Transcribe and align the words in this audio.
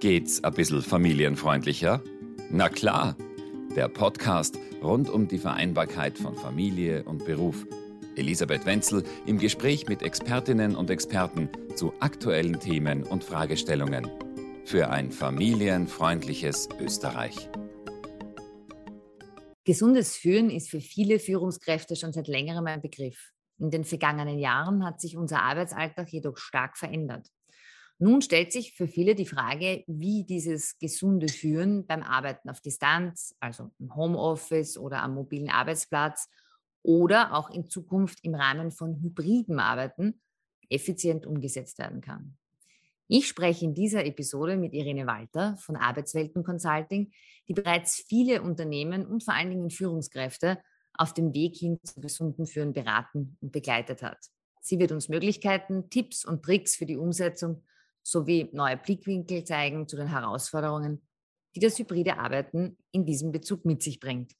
Geht's 0.00 0.44
ein 0.44 0.52
bisschen 0.52 0.82
familienfreundlicher? 0.82 2.02
Na 2.50 2.68
klar, 2.68 3.16
der 3.74 3.88
Podcast 3.88 4.58
rund 4.82 5.08
um 5.08 5.26
die 5.26 5.38
Vereinbarkeit 5.38 6.18
von 6.18 6.34
Familie 6.34 7.02
und 7.04 7.24
Beruf. 7.24 7.66
Elisabeth 8.14 8.66
Wenzel 8.66 9.04
im 9.24 9.38
Gespräch 9.38 9.88
mit 9.88 10.02
Expertinnen 10.02 10.76
und 10.76 10.90
Experten 10.90 11.48
zu 11.76 11.94
aktuellen 12.00 12.60
Themen 12.60 13.04
und 13.04 13.24
Fragestellungen. 13.24 14.10
Für 14.66 14.90
ein 14.90 15.10
familienfreundliches 15.10 16.68
Österreich. 16.78 17.48
Gesundes 19.64 20.14
Führen 20.14 20.50
ist 20.50 20.68
für 20.68 20.80
viele 20.82 21.18
Führungskräfte 21.18 21.96
schon 21.96 22.12
seit 22.12 22.28
längerem 22.28 22.66
ein 22.66 22.82
Begriff. 22.82 23.32
In 23.58 23.70
den 23.70 23.84
vergangenen 23.84 24.38
Jahren 24.38 24.84
hat 24.84 25.00
sich 25.00 25.16
unser 25.16 25.42
Arbeitsalltag 25.42 26.12
jedoch 26.12 26.36
stark 26.36 26.76
verändert. 26.76 27.28
Nun 27.98 28.20
stellt 28.20 28.52
sich 28.52 28.74
für 28.74 28.88
viele 28.88 29.14
die 29.14 29.24
Frage, 29.24 29.82
wie 29.86 30.24
dieses 30.24 30.78
gesunde 30.78 31.28
Führen 31.28 31.86
beim 31.86 32.02
Arbeiten 32.02 32.50
auf 32.50 32.60
Distanz, 32.60 33.34
also 33.40 33.70
im 33.78 33.96
Homeoffice 33.96 34.76
oder 34.76 35.02
am 35.02 35.14
mobilen 35.14 35.48
Arbeitsplatz 35.48 36.28
oder 36.82 37.34
auch 37.34 37.50
in 37.50 37.70
Zukunft 37.70 38.18
im 38.22 38.34
Rahmen 38.34 38.70
von 38.70 39.00
hybriden 39.00 39.58
Arbeiten 39.58 40.20
effizient 40.68 41.26
umgesetzt 41.26 41.78
werden 41.78 42.02
kann. 42.02 42.36
Ich 43.08 43.28
spreche 43.28 43.64
in 43.64 43.74
dieser 43.74 44.04
Episode 44.04 44.56
mit 44.56 44.74
Irene 44.74 45.06
Walter 45.06 45.56
von 45.58 45.76
Arbeitswelten 45.76 46.44
Consulting, 46.44 47.12
die 47.48 47.54
bereits 47.54 48.04
viele 48.06 48.42
Unternehmen 48.42 49.06
und 49.06 49.24
vor 49.24 49.34
allen 49.34 49.50
Dingen 49.50 49.70
Führungskräfte 49.70 50.58
auf 50.92 51.14
dem 51.14 51.32
Weg 51.32 51.56
hin 51.56 51.78
zum 51.82 52.02
gesunden 52.02 52.46
Führen 52.46 52.72
beraten 52.72 53.38
und 53.40 53.52
begleitet 53.52 54.02
hat. 54.02 54.18
Sie 54.60 54.78
wird 54.78 54.92
uns 54.92 55.08
Möglichkeiten, 55.08 55.88
Tipps 55.88 56.24
und 56.24 56.42
Tricks 56.42 56.74
für 56.74 56.86
die 56.86 56.96
Umsetzung 56.96 57.62
sowie 58.06 58.48
neue 58.52 58.76
Blickwinkel 58.76 59.42
zeigen 59.42 59.88
zu 59.88 59.96
den 59.96 60.06
Herausforderungen, 60.06 61.02
die 61.56 61.60
das 61.60 61.76
hybride 61.76 62.18
Arbeiten 62.18 62.78
in 62.92 63.04
diesem 63.04 63.32
Bezug 63.32 63.64
mit 63.64 63.82
sich 63.82 63.98
bringt. 63.98 64.32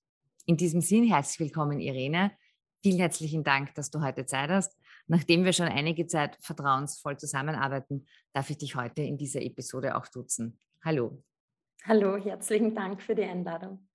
In 0.44 0.56
diesem 0.56 0.80
Sinn 0.80 1.04
herzlich 1.04 1.40
willkommen, 1.40 1.80
Irene. 1.80 2.30
Vielen 2.84 3.00
herzlichen 3.00 3.42
Dank, 3.42 3.74
dass 3.74 3.90
du 3.90 4.00
heute 4.02 4.24
Zeit 4.24 4.50
hast. 4.50 4.78
Nachdem 5.08 5.44
wir 5.44 5.52
schon 5.52 5.66
einige 5.66 6.06
Zeit 6.06 6.38
vertrauensvoll 6.40 7.16
zusammenarbeiten, 7.16 8.06
darf 8.32 8.50
ich 8.50 8.58
dich 8.58 8.76
heute 8.76 9.02
in 9.02 9.18
dieser 9.18 9.42
Episode 9.42 9.96
auch 9.96 10.06
duzen. 10.06 10.60
Hallo. 10.84 11.20
Hallo, 11.82 12.16
herzlichen 12.18 12.72
Dank 12.72 13.02
für 13.02 13.16
die 13.16 13.24
Einladung. 13.24 13.85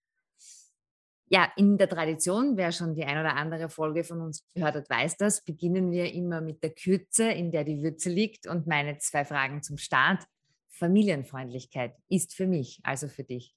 Ja, 1.34 1.50
in 1.56 1.78
der 1.78 1.88
Tradition, 1.88 2.58
wer 2.58 2.74
schon 2.74 2.94
die 2.94 3.06
ein 3.06 3.18
oder 3.18 3.38
andere 3.38 3.70
Folge 3.70 4.04
von 4.04 4.20
uns 4.20 4.46
gehört 4.54 4.76
hat, 4.76 4.90
weiß 4.90 5.16
das, 5.16 5.42
beginnen 5.46 5.90
wir 5.90 6.14
immer 6.14 6.42
mit 6.42 6.62
der 6.62 6.72
Kürze, 6.72 7.32
in 7.32 7.52
der 7.52 7.64
die 7.64 7.82
Würze 7.82 8.10
liegt. 8.10 8.48
Und 8.48 8.68
meine 8.68 8.98
zwei 8.98 9.24
Fragen 9.24 9.64
zum 9.64 9.78
Start. 9.78 10.26
Familienfreundlichkeit 10.68 11.96
ist 12.10 12.36
für 12.36 12.48
mich, 12.48 12.82
also 12.84 13.08
für 13.08 13.24
dich. 13.24 13.56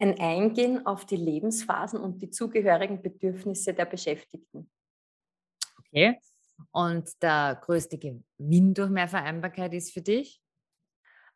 Ein 0.00 0.18
Eingehen 0.18 0.84
auf 0.86 1.06
die 1.06 1.14
Lebensphasen 1.14 2.00
und 2.00 2.20
die 2.20 2.30
zugehörigen 2.30 3.00
Bedürfnisse 3.00 3.72
der 3.72 3.84
Beschäftigten. 3.84 4.68
Okay. 5.78 6.18
Und 6.72 7.22
der 7.22 7.60
größte 7.62 7.96
Gewinn 7.96 8.74
durch 8.74 8.90
mehr 8.90 9.06
Vereinbarkeit 9.06 9.72
ist 9.72 9.92
für 9.92 10.02
dich? 10.02 10.42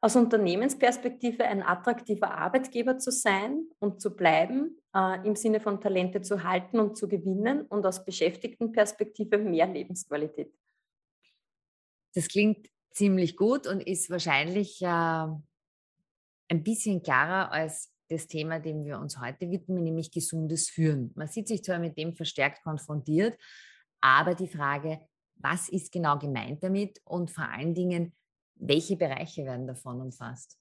Aus 0.02 0.16
Unternehmensperspektive 0.16 1.44
ein 1.44 1.62
attraktiver 1.62 2.30
Arbeitgeber 2.30 2.98
zu 2.98 3.10
sein 3.10 3.68
und 3.78 4.00
zu 4.00 4.16
bleiben, 4.16 4.78
äh, 4.94 5.26
im 5.26 5.36
Sinne 5.36 5.60
von 5.60 5.80
Talente 5.80 6.22
zu 6.22 6.42
halten 6.42 6.80
und 6.80 6.96
zu 6.96 7.06
gewinnen 7.06 7.62
und 7.66 7.84
aus 7.84 8.04
Beschäftigtenperspektive 8.04 9.36
mehr 9.36 9.66
Lebensqualität. 9.66 10.52
Das 12.14 12.28
klingt 12.28 12.68
ziemlich 12.92 13.36
gut 13.36 13.66
und 13.66 13.80
ist 13.80 14.10
wahrscheinlich 14.10 14.80
äh, 14.82 14.86
ein 14.86 16.62
bisschen 16.64 17.02
klarer 17.02 17.52
als 17.52 17.92
das 18.08 18.26
Thema, 18.26 18.58
dem 18.58 18.84
wir 18.84 18.98
uns 18.98 19.20
heute 19.20 19.50
widmen, 19.50 19.84
nämlich 19.84 20.10
gesundes 20.10 20.68
Führen. 20.68 21.12
Man 21.14 21.28
sieht 21.28 21.46
sich 21.46 21.62
zwar 21.62 21.78
mit 21.78 21.96
dem 21.96 22.16
verstärkt 22.16 22.62
konfrontiert, 22.64 23.38
aber 24.00 24.34
die 24.34 24.48
Frage, 24.48 25.00
was 25.36 25.68
ist 25.68 25.92
genau 25.92 26.18
gemeint 26.18 26.62
damit 26.62 27.00
und 27.04 27.30
vor 27.30 27.48
allen 27.48 27.74
Dingen, 27.74 28.12
welche 28.60 28.96
Bereiche 28.96 29.44
werden 29.44 29.66
davon 29.66 30.00
umfasst? 30.00 30.58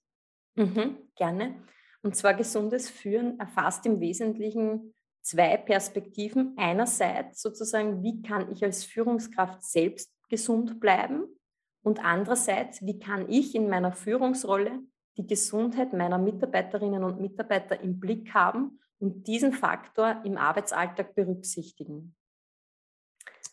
Mhm, 0.55 0.97
gerne. 1.15 1.55
Und 2.01 2.15
zwar 2.15 2.33
gesundes 2.33 2.89
Führen 2.89 3.39
erfasst 3.39 3.85
im 3.85 3.99
Wesentlichen 3.99 4.93
zwei 5.21 5.57
Perspektiven. 5.57 6.53
Einerseits 6.57 7.41
sozusagen, 7.41 8.03
wie 8.03 8.21
kann 8.21 8.51
ich 8.51 8.63
als 8.63 8.85
Führungskraft 8.85 9.63
selbst 9.63 10.11
gesund 10.29 10.79
bleiben? 10.79 11.25
Und 11.81 12.03
andererseits, 12.03 12.85
wie 12.85 12.99
kann 12.99 13.29
ich 13.29 13.55
in 13.55 13.69
meiner 13.69 13.91
Führungsrolle 13.91 14.79
die 15.17 15.27
Gesundheit 15.27 15.93
meiner 15.93 16.17
Mitarbeiterinnen 16.17 17.03
und 17.03 17.19
Mitarbeiter 17.19 17.79
im 17.81 17.99
Blick 17.99 18.33
haben 18.33 18.79
und 18.99 19.27
diesen 19.27 19.53
Faktor 19.53 20.21
im 20.23 20.37
Arbeitsalltag 20.37 21.15
berücksichtigen? 21.15 22.15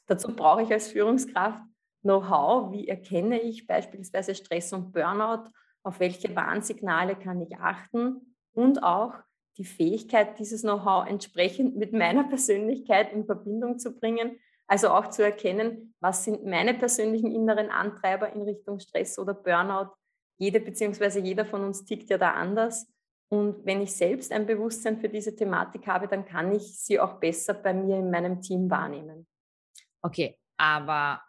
Dazu 0.07 0.35
brauche 0.35 0.63
ich 0.63 0.73
als 0.73 0.89
Führungskraft 0.89 1.63
Know-how, 2.07 2.73
wie 2.73 2.89
erkenne 2.89 3.41
ich 3.41 3.67
beispielsweise 3.67 4.35
Stress 4.35 4.73
und 4.73 4.93
Burnout, 4.93 5.51
auf 5.83 6.01
welche 6.01 6.35
Warnsignale 6.35 7.17
kann 7.17 7.41
ich 7.43 7.57
achten 7.59 8.35
und 8.55 8.83
auch 8.83 9.15
die 9.59 9.65
Fähigkeit, 9.65 10.39
dieses 10.39 10.63
Know-how 10.63 11.09
entsprechend 11.09 11.77
mit 11.77 11.93
meiner 11.93 12.25
Persönlichkeit 12.25 13.13
in 13.13 13.25
Verbindung 13.25 13.79
zu 13.79 13.99
bringen, 13.99 14.39
also 14.67 14.89
auch 14.89 15.11
zu 15.11 15.23
erkennen, 15.23 15.95
was 16.01 16.25
sind 16.25 16.45
meine 16.45 16.75
persönlichen 16.75 17.33
inneren 17.33 17.71
Antreiber 17.71 18.33
in 18.33 18.43
Richtung 18.43 18.81
Stress 18.81 19.19
oder 19.19 19.35
Burnout. 19.35 19.95
Jede 20.39 20.61
bzw. 20.61 21.21
jeder 21.21 21.47
von 21.47 21.65
uns 21.65 21.85
tickt 21.85 22.11
ja 22.11 22.19
da 22.19 22.33
anders. 22.33 22.87
Und 23.29 23.65
wenn 23.65 23.81
ich 23.81 23.95
selbst 23.95 24.33
ein 24.33 24.47
Bewusstsein 24.47 24.99
für 24.99 25.09
diese 25.09 25.35
Thematik 25.35 25.87
habe, 25.87 26.07
dann 26.07 26.25
kann 26.25 26.53
ich 26.53 26.79
sie 26.79 27.01
auch 27.01 27.15
besser 27.15 27.55
bei 27.55 27.75
mir 27.75 27.99
in 27.99 28.11
meinem 28.11 28.41
Team 28.41 28.71
wahrnehmen. 28.71 29.27
Okay, 30.03 30.39
aber 30.57 31.21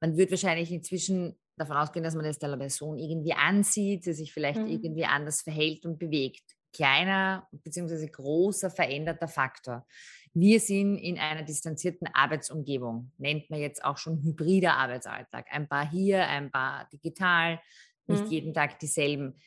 man 0.00 0.16
wird 0.16 0.30
wahrscheinlich 0.30 0.72
inzwischen 0.72 1.38
davon 1.56 1.76
ausgehen, 1.76 2.04
dass 2.04 2.14
man 2.14 2.24
das 2.24 2.38
der 2.38 2.56
Person 2.56 2.98
irgendwie 2.98 3.34
ansieht, 3.34 4.04
sie 4.04 4.12
sich 4.12 4.32
vielleicht 4.32 4.60
mhm. 4.60 4.68
irgendwie 4.68 5.04
anders 5.04 5.42
verhält 5.42 5.84
und 5.84 5.98
bewegt. 5.98 6.42
Kleiner 6.72 7.48
bzw. 7.50 8.08
großer 8.08 8.70
veränderter 8.70 9.28
Faktor. 9.28 9.86
Wir 10.34 10.60
sind 10.60 10.98
in 10.98 11.18
einer 11.18 11.42
distanzierten 11.42 12.08
Arbeitsumgebung, 12.12 13.10
nennt 13.18 13.50
man 13.50 13.60
jetzt 13.60 13.84
auch 13.84 13.96
schon 13.96 14.22
hybrider 14.22 14.74
Arbeitsalltag. 14.74 15.46
Ein 15.50 15.68
paar 15.68 15.90
hier, 15.90 16.26
ein 16.26 16.50
paar 16.50 16.88
digital, 16.92 17.60
nicht 18.06 18.24
mhm. 18.26 18.30
jeden 18.30 18.54
Tag 18.54 18.78
dieselben. 18.78 19.40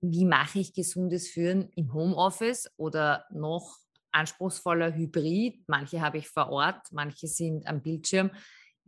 Wie 0.00 0.24
mache 0.24 0.60
ich 0.60 0.74
gesundes 0.74 1.28
Führen 1.28 1.70
im 1.76 1.92
Homeoffice 1.92 2.70
oder 2.76 3.26
noch 3.30 3.76
anspruchsvoller 4.12 4.94
Hybrid? 4.94 5.64
Manche 5.66 6.00
habe 6.00 6.18
ich 6.18 6.28
vor 6.28 6.48
Ort, 6.48 6.80
manche 6.92 7.26
sind 7.26 7.66
am 7.66 7.82
Bildschirm. 7.82 8.30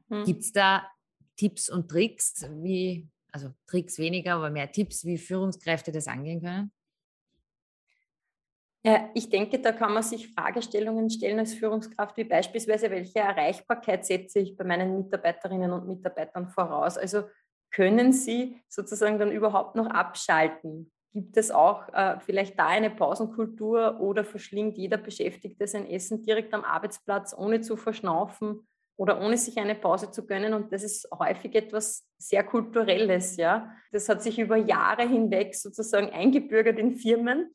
Mhm. 0.08 0.24
Gibt 0.24 0.40
es 0.42 0.52
da 0.52 0.86
Tipps 1.36 1.68
und 1.68 1.88
Tricks, 1.88 2.46
wie, 2.62 3.08
also 3.32 3.50
Tricks 3.66 3.98
weniger, 3.98 4.34
aber 4.34 4.50
mehr 4.50 4.70
Tipps, 4.70 5.04
wie 5.04 5.18
Führungskräfte 5.18 5.92
das 5.92 6.06
angehen 6.06 6.40
können? 6.40 6.72
Ja, 8.86 9.08
ich 9.14 9.30
denke, 9.30 9.58
da 9.60 9.72
kann 9.72 9.94
man 9.94 10.02
sich 10.02 10.34
Fragestellungen 10.34 11.08
stellen 11.08 11.38
als 11.38 11.54
Führungskraft, 11.54 12.18
wie 12.18 12.24
beispielsweise, 12.24 12.90
welche 12.90 13.18
Erreichbarkeit 13.20 14.04
setze 14.04 14.40
ich 14.40 14.56
bei 14.58 14.64
meinen 14.64 14.94
Mitarbeiterinnen 14.98 15.72
und 15.72 15.86
Mitarbeitern 15.88 16.48
voraus? 16.48 16.98
Also 16.98 17.22
können 17.70 18.12
sie 18.12 18.60
sozusagen 18.68 19.18
dann 19.18 19.32
überhaupt 19.32 19.74
noch 19.74 19.86
abschalten? 19.86 20.92
Gibt 21.14 21.36
es 21.38 21.50
auch 21.50 21.88
äh, 21.94 22.20
vielleicht 22.20 22.58
da 22.58 22.66
eine 22.66 22.90
Pausenkultur 22.90 24.00
oder 24.00 24.22
verschlingt 24.22 24.76
jeder 24.76 24.98
Beschäftigte 24.98 25.66
sein 25.66 25.88
Essen 25.88 26.22
direkt 26.22 26.52
am 26.52 26.64
Arbeitsplatz, 26.64 27.34
ohne 27.36 27.62
zu 27.62 27.76
verschnaufen? 27.78 28.66
Oder 28.96 29.20
ohne 29.20 29.36
sich 29.36 29.58
eine 29.58 29.74
Pause 29.74 30.10
zu 30.10 30.26
gönnen. 30.26 30.54
Und 30.54 30.72
das 30.72 30.82
ist 30.82 31.08
häufig 31.18 31.54
etwas 31.54 32.06
sehr 32.18 32.44
Kulturelles. 32.44 33.36
Ja? 33.36 33.70
Das 33.92 34.08
hat 34.08 34.22
sich 34.22 34.38
über 34.38 34.56
Jahre 34.56 35.08
hinweg 35.08 35.54
sozusagen 35.54 36.10
eingebürgert 36.10 36.78
in 36.78 36.94
Firmen, 36.94 37.54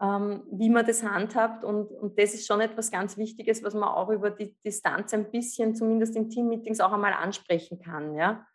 ähm, 0.00 0.42
wie 0.50 0.68
man 0.68 0.84
das 0.84 1.02
handhabt. 1.02 1.64
Und, 1.64 1.92
und 1.92 2.18
das 2.18 2.34
ist 2.34 2.46
schon 2.46 2.60
etwas 2.60 2.90
ganz 2.90 3.16
Wichtiges, 3.16 3.62
was 3.62 3.74
man 3.74 3.88
auch 3.88 4.10
über 4.10 4.30
die 4.30 4.56
Distanz 4.64 5.14
ein 5.14 5.30
bisschen, 5.30 5.74
zumindest 5.74 6.16
in 6.16 6.28
Teammeetings, 6.28 6.80
auch 6.80 6.92
einmal 6.92 7.12
ansprechen 7.12 7.78
kann. 7.80 8.14
Ja? 8.14 8.46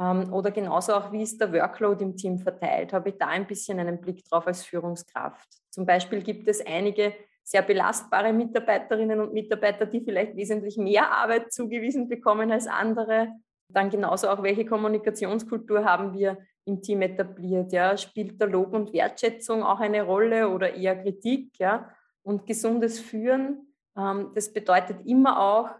Ähm, 0.00 0.32
oder 0.32 0.52
genauso 0.52 0.94
auch, 0.94 1.12
wie 1.12 1.22
ist 1.22 1.40
der 1.40 1.52
Workload 1.52 2.04
im 2.04 2.16
Team 2.16 2.38
verteilt? 2.38 2.92
Habe 2.92 3.08
ich 3.10 3.18
da 3.18 3.26
ein 3.26 3.46
bisschen 3.46 3.80
einen 3.80 4.00
Blick 4.00 4.24
drauf 4.24 4.46
als 4.46 4.64
Führungskraft? 4.64 5.48
Zum 5.70 5.86
Beispiel 5.86 6.22
gibt 6.22 6.46
es 6.46 6.64
einige 6.64 7.14
sehr 7.50 7.62
belastbare 7.62 8.32
Mitarbeiterinnen 8.32 9.20
und 9.20 9.32
Mitarbeiter, 9.32 9.84
die 9.84 10.00
vielleicht 10.00 10.36
wesentlich 10.36 10.76
mehr 10.76 11.10
Arbeit 11.10 11.52
zugewiesen 11.52 12.08
bekommen 12.08 12.52
als 12.52 12.68
andere. 12.68 13.32
Dann 13.72 13.90
genauso 13.90 14.28
auch, 14.28 14.44
welche 14.44 14.64
Kommunikationskultur 14.64 15.84
haben 15.84 16.16
wir 16.16 16.38
im 16.64 16.80
Team 16.80 17.02
etabliert? 17.02 17.72
Ja? 17.72 17.96
Spielt 17.96 18.40
der 18.40 18.46
Lob 18.46 18.72
und 18.72 18.92
Wertschätzung 18.92 19.64
auch 19.64 19.80
eine 19.80 20.02
Rolle 20.02 20.48
oder 20.48 20.74
eher 20.74 21.02
Kritik? 21.02 21.58
Ja? 21.58 21.90
Und 22.22 22.46
gesundes 22.46 23.00
Führen, 23.00 23.74
ähm, 23.96 24.30
das 24.32 24.52
bedeutet 24.52 25.04
immer 25.04 25.40
auch, 25.40 25.70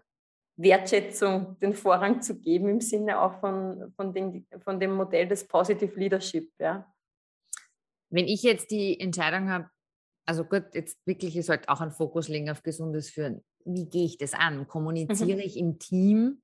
Wertschätzung 0.57 1.57
den 1.59 1.73
Vorrang 1.73 2.21
zu 2.21 2.37
geben 2.41 2.67
im 2.67 2.81
Sinne 2.81 3.21
auch 3.21 3.39
von, 3.39 3.93
von, 3.95 4.13
den, 4.13 4.45
von 4.59 4.77
dem 4.77 4.93
Modell 4.93 5.25
des 5.25 5.47
Positive 5.47 5.97
Leadership. 5.97 6.51
Ja? 6.59 6.85
Wenn 8.09 8.27
ich 8.27 8.43
jetzt 8.43 8.71
die 8.71 8.99
Entscheidung 8.99 9.49
habe, 9.49 9.69
also 10.25 10.43
gut, 10.43 10.65
jetzt 10.73 10.97
wirklich, 11.05 11.35
ich 11.35 11.45
sollte 11.45 11.69
auch 11.69 11.81
einen 11.81 11.91
Fokus 11.91 12.27
legen 12.27 12.49
auf 12.49 12.63
gesundes 12.63 13.09
Führen. 13.09 13.43
Wie 13.65 13.89
gehe 13.89 14.05
ich 14.05 14.17
das 14.17 14.33
an? 14.33 14.67
Kommuniziere 14.67 15.39
mhm. 15.39 15.45
ich 15.45 15.57
im 15.57 15.79
Team? 15.79 16.41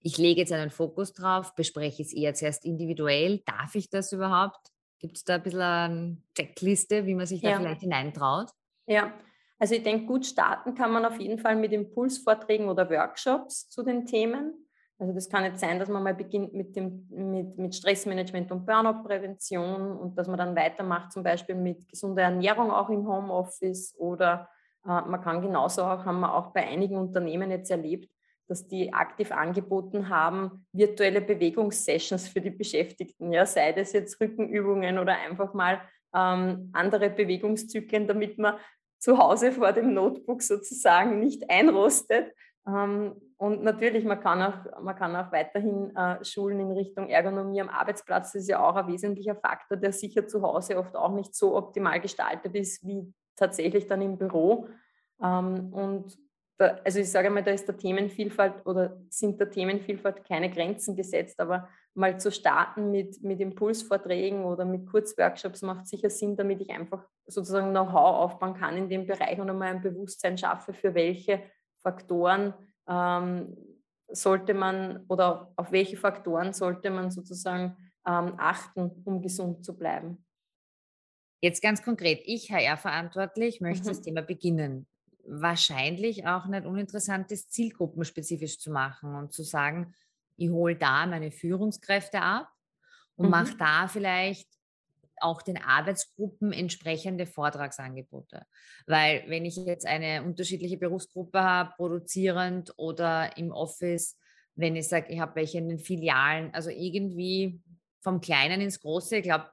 Ich 0.00 0.16
lege 0.16 0.40
jetzt 0.40 0.52
einen 0.52 0.70
Fokus 0.70 1.12
drauf, 1.12 1.54
bespreche 1.54 2.02
es 2.02 2.12
eher 2.12 2.34
zuerst 2.34 2.64
individuell. 2.64 3.42
Darf 3.46 3.74
ich 3.74 3.90
das 3.90 4.12
überhaupt? 4.12 4.70
Gibt 5.00 5.16
es 5.16 5.24
da 5.24 5.36
ein 5.36 5.42
bisschen 5.42 5.60
eine 5.60 6.16
Checkliste, 6.34 7.06
wie 7.06 7.14
man 7.14 7.26
sich 7.26 7.40
da 7.40 7.50
ja. 7.50 7.56
vielleicht 7.58 7.80
hineintraut? 7.80 8.50
Ja, 8.86 9.12
also 9.58 9.74
ich 9.74 9.82
denke, 9.82 10.06
gut 10.06 10.24
starten 10.24 10.74
kann 10.74 10.92
man 10.92 11.04
auf 11.04 11.18
jeden 11.18 11.38
Fall 11.38 11.56
mit 11.56 11.72
Impulsvorträgen 11.72 12.68
oder 12.68 12.88
Workshops 12.90 13.68
zu 13.68 13.82
den 13.82 14.06
Themen. 14.06 14.67
Also 15.00 15.12
das 15.12 15.28
kann 15.28 15.44
jetzt 15.44 15.60
sein, 15.60 15.78
dass 15.78 15.88
man 15.88 16.02
mal 16.02 16.14
beginnt 16.14 16.54
mit, 16.54 16.74
dem, 16.74 17.06
mit, 17.10 17.56
mit 17.56 17.74
Stressmanagement 17.74 18.50
und 18.50 18.66
Burnout-Prävention 18.66 19.96
und 19.96 20.18
dass 20.18 20.26
man 20.26 20.38
dann 20.38 20.56
weitermacht, 20.56 21.12
zum 21.12 21.22
Beispiel 21.22 21.54
mit 21.54 21.88
gesunder 21.88 22.24
Ernährung 22.24 22.72
auch 22.72 22.90
im 22.90 23.06
Homeoffice 23.06 23.94
oder 23.96 24.48
äh, 24.84 24.88
man 24.88 25.20
kann 25.22 25.40
genauso 25.40 25.82
auch, 25.82 26.04
haben 26.04 26.20
wir 26.20 26.34
auch 26.34 26.52
bei 26.52 26.66
einigen 26.66 26.96
Unternehmen 26.96 27.50
jetzt 27.50 27.70
erlebt, 27.70 28.10
dass 28.48 28.66
die 28.66 28.92
aktiv 28.92 29.30
angeboten 29.30 30.08
haben, 30.08 30.66
virtuelle 30.72 31.20
Bewegungssessions 31.20 32.28
für 32.28 32.40
die 32.40 32.50
Beschäftigten, 32.50 33.32
ja, 33.32 33.46
sei 33.46 33.72
das 33.72 33.92
jetzt 33.92 34.20
Rückenübungen 34.20 34.98
oder 34.98 35.16
einfach 35.16 35.54
mal 35.54 35.80
ähm, 36.14 36.70
andere 36.72 37.10
Bewegungszyklen, 37.10 38.08
damit 38.08 38.38
man 38.38 38.54
zu 38.98 39.18
Hause 39.18 39.52
vor 39.52 39.72
dem 39.72 39.94
Notebook 39.94 40.42
sozusagen 40.42 41.20
nicht 41.20 41.48
einrostet. 41.50 42.32
Ähm, 42.68 43.16
und 43.36 43.62
natürlich, 43.62 44.04
man 44.04 44.20
kann 44.20 44.42
auch, 44.42 44.82
man 44.82 44.96
kann 44.96 45.14
auch 45.16 45.32
weiterhin 45.32 45.94
äh, 45.96 46.22
schulen 46.24 46.60
in 46.60 46.72
Richtung 46.72 47.08
Ergonomie 47.08 47.60
am 47.60 47.68
Arbeitsplatz. 47.68 48.32
Das 48.32 48.42
ist 48.42 48.48
ja 48.48 48.60
auch 48.60 48.74
ein 48.74 48.88
wesentlicher 48.88 49.36
Faktor, 49.36 49.76
der 49.76 49.92
sicher 49.92 50.26
zu 50.26 50.42
Hause 50.42 50.76
oft 50.76 50.96
auch 50.96 51.14
nicht 51.14 51.34
so 51.34 51.56
optimal 51.56 52.00
gestaltet 52.00 52.54
ist 52.54 52.84
wie 52.86 53.12
tatsächlich 53.36 53.86
dann 53.86 54.02
im 54.02 54.18
Büro. 54.18 54.68
Ähm, 55.22 55.72
und 55.72 56.18
da, 56.58 56.78
also 56.84 56.98
ich 56.98 57.10
sage 57.10 57.30
mal, 57.30 57.44
da 57.44 57.52
ist 57.52 57.68
der 57.68 57.76
Themenvielfalt 57.76 58.66
oder 58.66 59.00
sind 59.08 59.38
der 59.40 59.48
Themenvielfalt 59.48 60.24
keine 60.24 60.50
Grenzen 60.50 60.96
gesetzt, 60.96 61.40
aber 61.40 61.68
mal 61.94 62.18
zu 62.18 62.32
starten 62.32 62.90
mit, 62.90 63.22
mit 63.22 63.40
Impulsvorträgen 63.40 64.44
oder 64.44 64.64
mit 64.64 64.86
Kurzworkshops 64.90 65.62
macht 65.62 65.86
sicher 65.86 66.10
Sinn, 66.10 66.36
damit 66.36 66.60
ich 66.60 66.70
einfach 66.70 67.06
sozusagen 67.26 67.70
Know-how 67.70 68.16
aufbauen 68.16 68.54
kann 68.54 68.76
in 68.76 68.88
dem 68.88 69.06
Bereich 69.06 69.38
und 69.40 69.48
einmal 69.48 69.68
ein 69.68 69.82
Bewusstsein 69.82 70.36
schaffe, 70.36 70.72
für 70.72 70.94
welche 70.94 71.40
Faktoren 71.82 72.54
ähm, 72.88 73.56
sollte 74.08 74.54
man 74.54 75.04
oder 75.08 75.52
auf 75.56 75.72
welche 75.72 75.96
Faktoren 75.96 76.52
sollte 76.52 76.90
man 76.90 77.10
sozusagen 77.10 77.76
ähm, 78.06 78.34
achten, 78.38 78.90
um 79.04 79.20
gesund 79.20 79.64
zu 79.64 79.76
bleiben. 79.76 80.24
Jetzt 81.40 81.62
ganz 81.62 81.82
konkret, 81.82 82.22
ich 82.24 82.50
HR-verantwortlich 82.50 83.60
möchte 83.60 83.84
mhm. 83.84 83.88
das 83.88 84.00
Thema 84.00 84.22
beginnen. 84.22 84.86
Wahrscheinlich 85.24 86.26
auch 86.26 86.46
nicht 86.46 86.66
uninteressant 86.66 87.30
ist, 87.30 87.52
zielgruppenspezifisch 87.52 88.58
zu 88.58 88.70
machen 88.70 89.14
und 89.14 89.32
zu 89.32 89.42
sagen, 89.42 89.94
ich 90.36 90.50
hole 90.50 90.76
da 90.76 91.06
meine 91.06 91.30
Führungskräfte 91.30 92.20
ab 92.20 92.50
und 93.16 93.26
mhm. 93.26 93.30
mache 93.32 93.56
da 93.56 93.88
vielleicht 93.88 94.48
auch 95.22 95.42
den 95.42 95.56
Arbeitsgruppen 95.56 96.52
entsprechende 96.52 97.26
Vortragsangebote. 97.26 98.46
Weil 98.86 99.24
wenn 99.28 99.44
ich 99.44 99.56
jetzt 99.56 99.86
eine 99.86 100.22
unterschiedliche 100.22 100.78
Berufsgruppe 100.78 101.42
habe, 101.42 101.72
produzierend 101.76 102.72
oder 102.76 103.36
im 103.36 103.50
Office, 103.50 104.18
wenn 104.54 104.76
ich 104.76 104.88
sage, 104.88 105.12
ich 105.12 105.20
habe 105.20 105.36
welche 105.36 105.58
in 105.58 105.68
den 105.68 105.78
Filialen, 105.78 106.52
also 106.52 106.70
irgendwie 106.70 107.60
vom 108.00 108.20
Kleinen 108.20 108.60
ins 108.60 108.80
Große, 108.80 109.16
ich 109.16 109.22
glaube, 109.22 109.50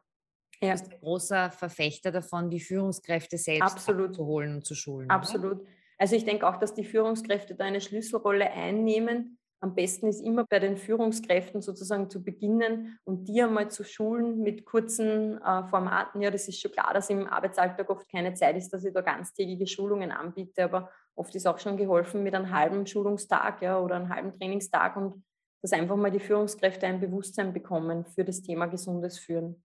ja. 0.62 0.74
ist 0.74 0.92
ein 0.92 1.00
großer 1.00 1.52
Verfechter 1.52 2.12
davon, 2.12 2.50
die 2.50 2.60
Führungskräfte 2.60 3.38
selbst 3.38 3.80
zu 3.82 4.26
holen 4.26 4.56
und 4.56 4.66
zu 4.66 4.76
schulen. 4.76 5.10
Absolut. 5.10 5.62
Oder? 5.62 5.70
Also 5.98 6.16
ich 6.16 6.26
denke 6.26 6.48
auch, 6.48 6.58
dass 6.58 6.74
die 6.74 6.84
Führungskräfte 6.84 7.56
da 7.56 7.66
eine 7.66 7.82
Schlüsselrolle 7.82 8.52
einnehmen, 8.52 9.38
am 9.66 9.74
besten 9.74 10.08
ist 10.08 10.22
immer 10.22 10.46
bei 10.46 10.60
den 10.60 10.78
Führungskräften 10.78 11.60
sozusagen 11.60 12.08
zu 12.08 12.24
beginnen 12.24 13.00
und 13.04 13.28
die 13.28 13.42
einmal 13.42 13.72
zu 13.72 13.84
schulen 13.84 14.44
mit 14.44 14.64
kurzen 14.64 15.42
äh, 15.42 15.68
Formaten. 15.68 16.22
Ja, 16.22 16.30
das 16.30 16.48
ist 16.48 16.62
schon 16.62 16.72
klar, 16.72 16.94
dass 16.94 17.10
im 17.10 17.26
Arbeitsalltag 17.26 17.90
oft 17.90 18.08
keine 18.08 18.36
Zeit 18.36 18.56
ist, 18.58 18.70
dass 18.70 18.86
ich 18.86 18.94
da 18.94 19.02
ganztägige 19.02 19.66
Schulungen 19.66 20.12
anbiete, 20.12 20.66
aber 20.66 20.92
oft 21.16 21.34
ist 21.34 21.48
auch 21.48 21.58
schon 21.58 21.78
geholfen 21.78 22.22
mit 22.22 22.36
einem 22.36 22.52
halben 22.52 22.86
Schulungstag 22.86 23.64
ja, 23.64 23.80
oder 23.80 23.96
einem 23.96 24.10
halben 24.10 24.32
Trainingstag 24.34 24.98
und 24.98 25.24
dass 25.64 25.74
einfach 25.74 25.96
mal 25.96 26.12
die 26.12 26.20
Führungskräfte 26.20 26.86
ein 26.86 27.02
Bewusstsein 27.02 27.52
bekommen 27.52 28.06
für 28.06 28.24
das 28.24 28.44
Thema 28.44 28.68
gesundes 28.68 29.18
Führen. 29.18 29.64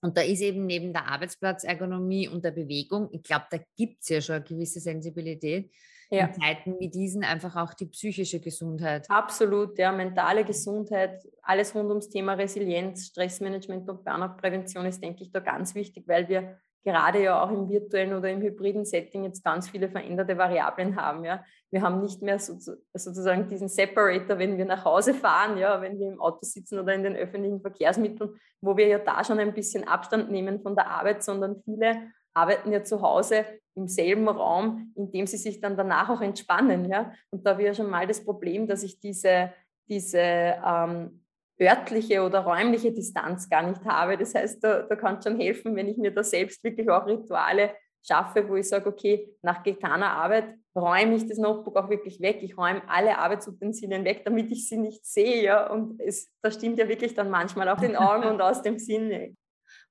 Und 0.00 0.16
da 0.16 0.22
ist 0.22 0.40
eben 0.40 0.64
neben 0.64 0.94
der 0.94 1.08
Arbeitsplatzergonomie 1.08 2.28
und 2.28 2.42
der 2.42 2.52
Bewegung, 2.52 3.10
ich 3.12 3.22
glaube, 3.22 3.44
da 3.50 3.58
gibt 3.76 4.00
es 4.00 4.08
ja 4.08 4.22
schon 4.22 4.36
eine 4.36 4.44
gewisse 4.44 4.80
Sensibilität, 4.80 5.70
ja. 6.10 6.26
in 6.26 6.34
Zeiten 6.34 6.78
wie 6.78 6.88
diesen 6.88 7.24
einfach 7.24 7.56
auch 7.56 7.74
die 7.74 7.86
psychische 7.86 8.40
Gesundheit. 8.40 9.06
Absolut, 9.10 9.78
ja, 9.78 9.92
mentale 9.92 10.44
Gesundheit, 10.44 11.26
alles 11.42 11.74
rund 11.74 11.88
ums 11.88 12.08
Thema 12.08 12.34
Resilienz, 12.34 13.06
Stressmanagement 13.06 13.88
und 13.88 14.04
Burnout-Prävention 14.04 14.86
ist, 14.86 15.02
denke 15.02 15.22
ich, 15.22 15.32
da 15.32 15.40
ganz 15.40 15.74
wichtig, 15.74 16.04
weil 16.06 16.28
wir 16.28 16.58
gerade 16.84 17.22
ja 17.22 17.42
auch 17.42 17.50
im 17.50 17.68
virtuellen 17.68 18.12
oder 18.12 18.30
im 18.30 18.42
hybriden 18.42 18.84
Setting 18.84 19.24
jetzt 19.24 19.42
ganz 19.42 19.70
viele 19.70 19.88
veränderte 19.88 20.36
Variablen 20.36 20.96
haben. 20.96 21.24
Ja. 21.24 21.42
Wir 21.70 21.82
haben 21.82 22.02
nicht 22.02 22.20
mehr 22.20 22.38
so, 22.38 22.58
sozusagen 22.92 23.48
diesen 23.48 23.68
Separator, 23.68 24.38
wenn 24.38 24.58
wir 24.58 24.66
nach 24.66 24.84
Hause 24.84 25.14
fahren, 25.14 25.56
ja, 25.56 25.80
wenn 25.80 25.98
wir 25.98 26.08
im 26.08 26.20
Auto 26.20 26.40
sitzen 26.42 26.78
oder 26.78 26.94
in 26.94 27.02
den 27.02 27.16
öffentlichen 27.16 27.62
Verkehrsmitteln, 27.62 28.36
wo 28.60 28.76
wir 28.76 28.86
ja 28.86 28.98
da 28.98 29.24
schon 29.24 29.38
ein 29.38 29.54
bisschen 29.54 29.88
Abstand 29.88 30.30
nehmen 30.30 30.60
von 30.60 30.76
der 30.76 30.90
Arbeit, 30.90 31.24
sondern 31.24 31.62
viele 31.64 32.10
arbeiten 32.34 32.72
ja 32.72 32.84
zu 32.84 33.00
Hause 33.00 33.44
im 33.76 33.88
selben 33.88 34.28
Raum, 34.28 34.92
in 34.96 35.10
dem 35.10 35.26
sie 35.26 35.36
sich 35.36 35.60
dann 35.60 35.76
danach 35.76 36.08
auch 36.08 36.20
entspannen. 36.20 36.84
Ja? 36.90 37.12
Und 37.30 37.44
da 37.44 37.50
habe 37.50 37.62
ich 37.62 37.66
ja 37.66 37.74
schon 37.74 37.90
mal 37.90 38.06
das 38.06 38.24
Problem, 38.24 38.66
dass 38.66 38.82
ich 38.82 39.00
diese, 39.00 39.52
diese 39.88 40.18
ähm, 40.20 41.24
örtliche 41.60 42.22
oder 42.22 42.40
räumliche 42.40 42.92
Distanz 42.92 43.48
gar 43.48 43.62
nicht 43.62 43.84
habe. 43.84 44.16
Das 44.16 44.34
heißt, 44.34 44.62
da, 44.62 44.82
da 44.82 44.96
kann 44.96 45.18
es 45.18 45.24
schon 45.24 45.38
helfen, 45.38 45.74
wenn 45.76 45.88
ich 45.88 45.96
mir 45.96 46.12
da 46.12 46.22
selbst 46.22 46.62
wirklich 46.62 46.88
auch 46.90 47.06
Rituale 47.06 47.70
schaffe, 48.06 48.48
wo 48.48 48.56
ich 48.56 48.68
sage, 48.68 48.88
okay, 48.88 49.34
nach 49.42 49.62
getaner 49.62 50.10
Arbeit 50.12 50.54
räume 50.76 51.14
ich 51.14 51.26
das 51.26 51.38
Notebook 51.38 51.76
auch 51.76 51.88
wirklich 51.88 52.20
weg. 52.20 52.38
Ich 52.42 52.58
räume 52.58 52.82
alle 52.88 53.18
Arbeitsutensilien 53.18 54.04
weg, 54.04 54.24
damit 54.24 54.50
ich 54.50 54.68
sie 54.68 54.76
nicht 54.76 55.06
sehe. 55.06 55.42
Ja? 55.42 55.70
Und 55.70 56.00
es, 56.00 56.30
das 56.42 56.54
stimmt 56.54 56.78
ja 56.78 56.88
wirklich 56.88 57.14
dann 57.14 57.30
manchmal 57.30 57.68
auch 57.68 57.80
den 57.80 57.96
Augen 57.96 58.24
und 58.30 58.40
aus 58.40 58.62
dem 58.62 58.78
Sinne. 58.78 59.34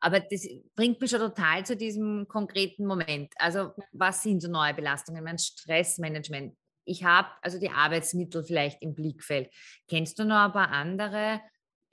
Aber 0.04 0.20
das 0.20 0.46
bringt 0.76 1.00
mich 1.00 1.10
schon 1.10 1.22
total 1.22 1.66
zu 1.66 1.78
diesem 1.78 2.28
konkreten 2.28 2.86
Moment. 2.86 3.34
Also 3.38 3.72
was 3.94 4.22
sind 4.22 4.42
so 4.42 4.52
neue 4.52 4.74
Belastungen? 4.74 5.24
Mein 5.24 5.38
Stressmanagement. 5.38 6.58
Ich 6.84 7.06
habe 7.06 7.30
also 7.42 7.58
die 7.58 7.70
Arbeitsmittel 7.70 8.44
vielleicht 8.44 8.82
im 8.82 8.96
Blickfeld. 8.96 9.50
Kennst 9.88 10.20
du 10.20 10.26
noch 10.26 10.36
ein 10.36 10.52
paar 10.52 10.72
andere 10.72 11.40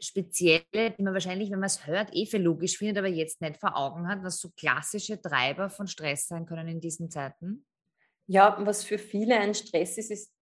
spezielle, 0.00 0.64
die 0.75 1.02
man 1.05 1.14
wahrscheinlich, 1.14 1.52
wenn 1.52 1.61
man 1.61 1.69
es 1.69 1.87
hört, 1.87 2.11
eh 2.12 2.26
für 2.26 2.38
logisch 2.38 2.79
findet, 2.79 2.99
aber 2.99 3.07
jetzt 3.07 3.40
nicht 3.40 3.61
vor 3.61 3.76
Augen 3.76 4.09
hat, 4.09 4.25
was 4.25 4.40
so 4.40 4.50
klassische 4.57 5.21
Treiber 5.21 5.71
von 5.71 5.87
Stress 5.87 6.26
sein 6.26 6.47
können 6.47 6.67
in 6.67 6.81
diesen 6.81 7.11
Zeiten? 7.11 7.64
Ja, 8.26 8.59
was 8.67 8.83
für 8.83 8.99
viele 8.99 9.38
ein 9.38 9.55
Stress 9.55 9.99
ist, 9.99 10.11
ist 10.11 10.33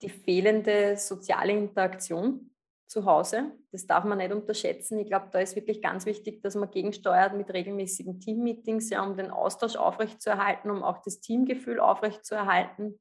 die 0.00 0.08
fehlende 0.08 0.96
soziale 0.96 1.52
Interaktion 1.52 2.51
zu 2.92 3.06
Hause. 3.06 3.52
Das 3.72 3.86
darf 3.86 4.04
man 4.04 4.18
nicht 4.18 4.32
unterschätzen. 4.32 4.98
Ich 4.98 5.06
glaube, 5.06 5.28
da 5.32 5.40
ist 5.40 5.56
wirklich 5.56 5.80
ganz 5.80 6.04
wichtig, 6.04 6.42
dass 6.42 6.54
man 6.54 6.70
gegensteuert 6.70 7.34
mit 7.34 7.50
regelmäßigen 7.50 8.20
Teammeetings, 8.20 8.90
ja, 8.90 9.02
um 9.02 9.16
den 9.16 9.30
Austausch 9.30 9.76
aufrechtzuerhalten, 9.76 10.70
um 10.70 10.82
auch 10.82 10.98
das 10.98 11.20
Teamgefühl 11.20 11.80
aufrechtzuerhalten 11.80 13.00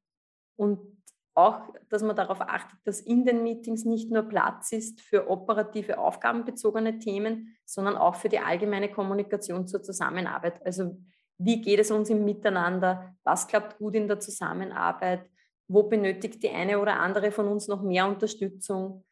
und 0.55 0.79
auch, 1.33 1.61
dass 1.89 2.03
man 2.03 2.15
darauf 2.15 2.41
achtet, 2.41 2.79
dass 2.85 3.01
in 3.01 3.25
den 3.25 3.43
Meetings 3.43 3.85
nicht 3.85 4.11
nur 4.11 4.23
Platz 4.23 4.71
ist 4.71 5.01
für 5.01 5.29
operative, 5.29 5.97
aufgabenbezogene 5.97 6.99
Themen, 6.99 7.55
sondern 7.65 7.97
auch 7.97 8.15
für 8.15 8.29
die 8.29 8.39
allgemeine 8.39 8.91
Kommunikation 8.91 9.67
zur 9.67 9.81
Zusammenarbeit. 9.83 10.65
Also 10.65 10.97
wie 11.37 11.61
geht 11.61 11.79
es 11.79 11.91
uns 11.91 12.09
im 12.09 12.23
Miteinander? 12.23 13.15
Was 13.23 13.47
klappt 13.47 13.77
gut 13.77 13.95
in 13.95 14.07
der 14.07 14.19
Zusammenarbeit? 14.19 15.25
Wo 15.67 15.83
benötigt 15.83 16.43
die 16.43 16.49
eine 16.49 16.79
oder 16.79 16.99
andere 16.99 17.31
von 17.31 17.47
uns 17.47 17.67
noch 17.67 17.81
mehr 17.81 18.07
Unterstützung? 18.07 19.03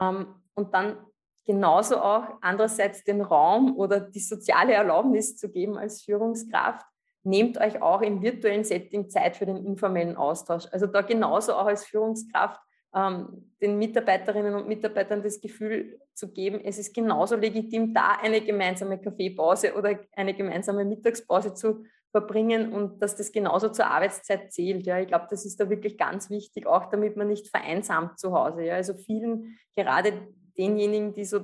Ähm, 0.00 0.34
und 0.54 0.74
dann 0.74 0.96
genauso 1.44 2.00
auch 2.00 2.24
andererseits 2.40 3.04
den 3.04 3.20
Raum 3.20 3.76
oder 3.76 4.00
die 4.00 4.20
soziale 4.20 4.74
Erlaubnis 4.74 5.36
zu 5.36 5.50
geben 5.50 5.76
als 5.76 6.02
Führungskraft. 6.02 6.86
Nehmt 7.24 7.58
euch 7.58 7.80
auch 7.80 8.02
im 8.02 8.22
virtuellen 8.22 8.64
Setting 8.64 9.08
Zeit 9.08 9.36
für 9.36 9.46
den 9.46 9.64
informellen 9.64 10.16
Austausch. 10.16 10.64
Also 10.72 10.86
da 10.86 11.02
genauso 11.02 11.54
auch 11.54 11.66
als 11.66 11.84
Führungskraft 11.84 12.60
ähm, 12.94 13.50
den 13.60 13.78
Mitarbeiterinnen 13.78 14.54
und 14.54 14.68
Mitarbeitern 14.68 15.22
das 15.22 15.40
Gefühl 15.40 15.98
zu 16.14 16.32
geben, 16.32 16.60
es 16.62 16.78
ist 16.78 16.94
genauso 16.94 17.36
legitim, 17.36 17.94
da 17.94 18.18
eine 18.20 18.40
gemeinsame 18.40 19.00
Kaffeepause 19.00 19.74
oder 19.74 19.98
eine 20.14 20.34
gemeinsame 20.34 20.84
Mittagspause 20.84 21.54
zu 21.54 21.84
verbringen 22.12 22.72
und 22.72 23.02
dass 23.02 23.16
das 23.16 23.32
genauso 23.32 23.70
zur 23.70 23.86
Arbeitszeit 23.86 24.52
zählt. 24.52 24.86
Ja, 24.86 25.00
ich 25.00 25.08
glaube, 25.08 25.26
das 25.30 25.44
ist 25.44 25.58
da 25.58 25.68
wirklich 25.68 25.98
ganz 25.98 26.30
wichtig, 26.30 26.66
auch 26.66 26.90
damit 26.90 27.16
man 27.16 27.26
nicht 27.26 27.48
vereinsamt 27.48 28.20
zu 28.20 28.32
Hause. 28.32 28.64
Ja, 28.64 28.74
also 28.74 28.94
vielen, 28.94 29.58
gerade 29.74 30.12
denjenigen, 30.56 31.14
die 31.14 31.24
so 31.24 31.40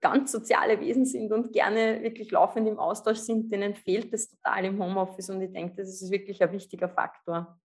ganz 0.00 0.32
soziale 0.32 0.80
Wesen 0.80 1.06
sind 1.06 1.32
und 1.32 1.52
gerne 1.52 2.02
wirklich 2.02 2.32
laufend 2.32 2.66
im 2.66 2.78
Austausch 2.78 3.18
sind, 3.18 3.52
denen 3.52 3.76
fehlt 3.76 4.12
es 4.12 4.30
total 4.30 4.64
im 4.64 4.82
Homeoffice 4.82 5.30
und 5.30 5.40
ich 5.40 5.52
denke, 5.52 5.76
das 5.76 5.88
ist 5.88 6.10
wirklich 6.10 6.42
ein 6.42 6.52
wichtiger 6.52 6.88
Faktor. 6.88 7.58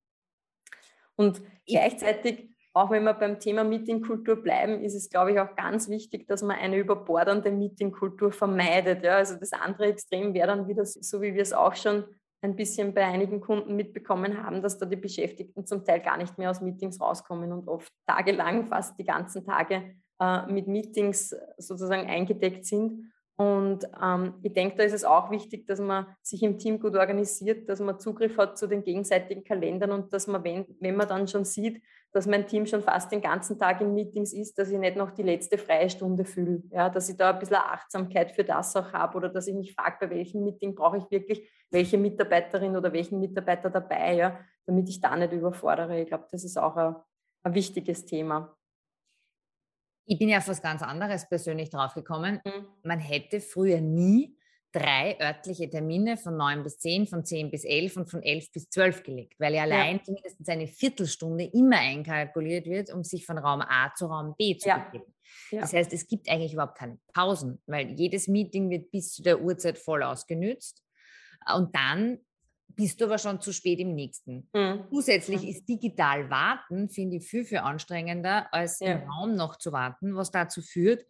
Und 1.15 1.41
gleichzeitig, 1.65 2.50
auch 2.74 2.91
wenn 2.91 3.03
wir 3.03 3.13
beim 3.13 3.39
Thema 3.39 3.63
Meetingkultur 3.63 4.36
bleiben, 4.36 4.83
ist 4.83 4.95
es, 4.95 5.10
glaube 5.10 5.31
ich, 5.31 5.39
auch 5.39 5.55
ganz 5.55 5.89
wichtig, 5.89 6.27
dass 6.27 6.43
man 6.43 6.57
eine 6.57 6.77
überbordernde 6.77 7.51
Meetingkultur 7.51 8.31
vermeidet. 8.31 9.03
Ja, 9.03 9.17
also 9.17 9.36
das 9.36 9.53
andere 9.53 9.88
Extrem 9.88 10.33
wäre 10.33 10.48
dann 10.48 10.67
wieder 10.67 10.86
so, 10.86 11.22
wie 11.22 11.33
wir 11.33 11.41
es 11.41 11.53
auch 11.53 11.75
schon 11.75 12.05
ein 12.44 12.56
bisschen 12.56 12.94
bei 12.94 13.06
einigen 13.06 13.40
Kunden 13.40 13.76
mitbekommen 13.76 14.44
haben, 14.44 14.62
dass 14.62 14.78
da 14.78 14.86
die 14.86 14.98
Beschäftigten 14.98 15.66
zum 15.66 15.86
Teil 15.86 16.02
gar 16.02 16.18
nicht 16.18 16.38
mehr 16.38 16.52
aus 16.52 16.62
Meetings 16.62 17.00
rauskommen 17.00 17.52
und 17.54 17.68
oft 17.70 17.92
tagelang, 18.06 18.68
fast 18.68 19.00
die 19.00 19.06
ganzen 19.06 19.46
Tage 19.46 19.96
äh, 20.20 20.46
mit 20.48 20.68
Meetings 20.68 21.36
sozusagen 21.58 22.10
eingedeckt 22.10 22.66
sind. 22.66 23.12
Und 23.36 23.88
ähm, 24.02 24.36
ich 24.44 24.54
denke, 24.54 24.78
da 24.78 24.84
ist 24.84 24.94
es 24.94 25.04
auch 25.04 25.32
wichtig, 25.32 25.66
dass 25.66 25.80
man 25.80 26.06
sich 26.22 26.44
im 26.44 26.60
Team 26.60 26.80
gut 26.80 26.96
organisiert, 26.96 27.68
dass 27.68 27.80
man 27.80 28.00
Zugriff 28.00 28.38
hat 28.38 28.58
zu 28.58 28.68
den 28.68 28.84
gegenseitigen 28.84 29.44
Kalendern 29.44 29.92
und 29.92 30.13
dass 30.13 30.28
man, 30.28 30.44
wenn, 30.44 30.66
wenn 30.80 30.96
man 30.96 31.08
dann 31.08 31.28
schon 31.28 31.44
sieht, 31.44 31.82
dass 32.12 32.28
mein 32.28 32.46
Team 32.46 32.68
schon 32.68 32.84
fast 32.84 33.12
den 33.12 33.22
ganzen 33.22 33.58
Tag 33.58 33.82
in 33.82 33.96
Meetings 33.96 34.34
ist, 34.34 34.60
dass 34.60 34.70
ich 34.70 34.78
nicht 34.78 34.96
noch 34.96 35.12
die 35.12 35.24
letzte 35.24 35.58
freie 35.58 35.90
Stunde 35.90 36.25
fühle. 36.25 36.62
Ja, 36.70 36.90
dass 36.90 37.10
ich 37.10 37.18
da 37.18 37.32
ein 37.32 37.40
bisschen 37.40 37.56
Achtsamkeit 37.56 38.32
für 38.32 38.44
das 38.44 38.75
auch 38.75 38.94
habe 38.94 39.18
oder 39.18 39.30
dass 39.30 39.48
ich 39.48 39.56
mich 39.56 39.74
frage, 39.74 39.98
bei 40.02 40.10
welchem 40.12 40.44
Meeting 40.44 40.75
brauche 40.75 40.98
ich 40.98 41.10
wirklich 41.10 41.50
welche 41.72 41.98
Mitarbeiterin 41.98 42.78
oder 42.78 42.94
welchen 42.94 43.20
Mitarbeiter 43.20 43.72
dabei, 43.72 44.13
ja, 44.13 44.40
damit 44.68 44.88
ich 44.90 45.02
da 45.02 45.16
nicht 45.16 45.34
überfordere. 45.34 46.00
Ich 46.00 46.08
glaube, 46.08 46.28
das 46.32 46.44
ist 46.44 46.58
auch 46.58 46.78
ein, 46.78 46.96
ein 47.42 47.56
wichtiges 47.56 48.06
Thema. 48.06 48.56
Ich 50.05 50.19
bin 50.19 50.29
ja 50.29 50.39
auf 50.39 50.48
was 50.48 50.62
ganz 50.62 50.81
anderes 50.81 51.27
persönlich 51.27 51.69
draufgekommen. 51.69 52.41
Mhm. 52.43 52.67
Man 52.83 53.00
hätte 53.00 53.39
früher 53.39 53.81
nie 53.81 54.38
drei 54.74 55.17
örtliche 55.22 55.69
Termine 55.69 56.17
von 56.17 56.36
9 56.36 56.63
bis 56.63 56.79
10, 56.79 57.07
von 57.07 57.24
10 57.24 57.51
bis 57.51 57.63
11 57.63 57.98
und 57.98 58.10
von 58.10 58.24
11 58.24 58.51
bis 58.51 58.69
12 58.69 59.03
gelegt, 59.03 59.39
weil 59.39 59.53
ja 59.53 59.63
allein 59.63 59.98
ja. 59.98 60.03
zumindest 60.03 60.50
eine 60.50 60.67
Viertelstunde 60.67 61.45
immer 61.45 61.77
einkalkuliert 61.77 62.65
wird, 62.65 62.91
um 62.91 63.03
sich 63.03 63.25
von 63.25 63.38
Raum 63.38 63.62
A 63.62 63.93
zu 63.93 64.07
Raum 64.07 64.36
B 64.38 64.57
zu 64.57 64.69
ja. 64.69 64.79
begeben. 64.79 65.13
Ja. 65.51 65.62
Das 65.62 65.74
heißt, 65.74 65.93
es 65.93 66.07
gibt 66.07 66.29
eigentlich 66.29 66.53
überhaupt 66.53 66.77
keine 66.77 66.98
Pausen, 67.13 67.62
weil 67.67 67.91
jedes 67.91 68.27
Meeting 68.27 68.69
wird 68.69 68.91
bis 68.91 69.13
zu 69.13 69.22
der 69.22 69.41
Uhrzeit 69.41 69.77
voll 69.77 70.01
ausgenützt 70.01 70.83
und 71.53 71.75
dann 71.75 72.19
bist 72.75 73.00
du 73.00 73.06
aber 73.06 73.18
schon 73.18 73.42
zu 73.42 73.51
spät 73.51 73.80
im 73.80 73.94
nächsten. 73.94 74.50
Mhm. 74.53 74.86
Zusätzlich 74.89 75.42
mhm. 75.42 75.48
ist 75.50 75.65
digital 75.68 76.30
warten, 76.30 76.89
finde 76.89 77.18
ich, 77.18 77.27
viel, 77.27 77.46
viel 77.46 77.60
anstrengender, 77.60 78.53
als 78.53 78.80
ja. 78.80 78.94
im 78.94 79.10
Raum 79.10 79.36
noch 79.36 79.58
zu 79.58 79.72
warten, 79.72 80.15
was 80.15 80.32
dazu 80.32 80.62
führt, 80.62 81.06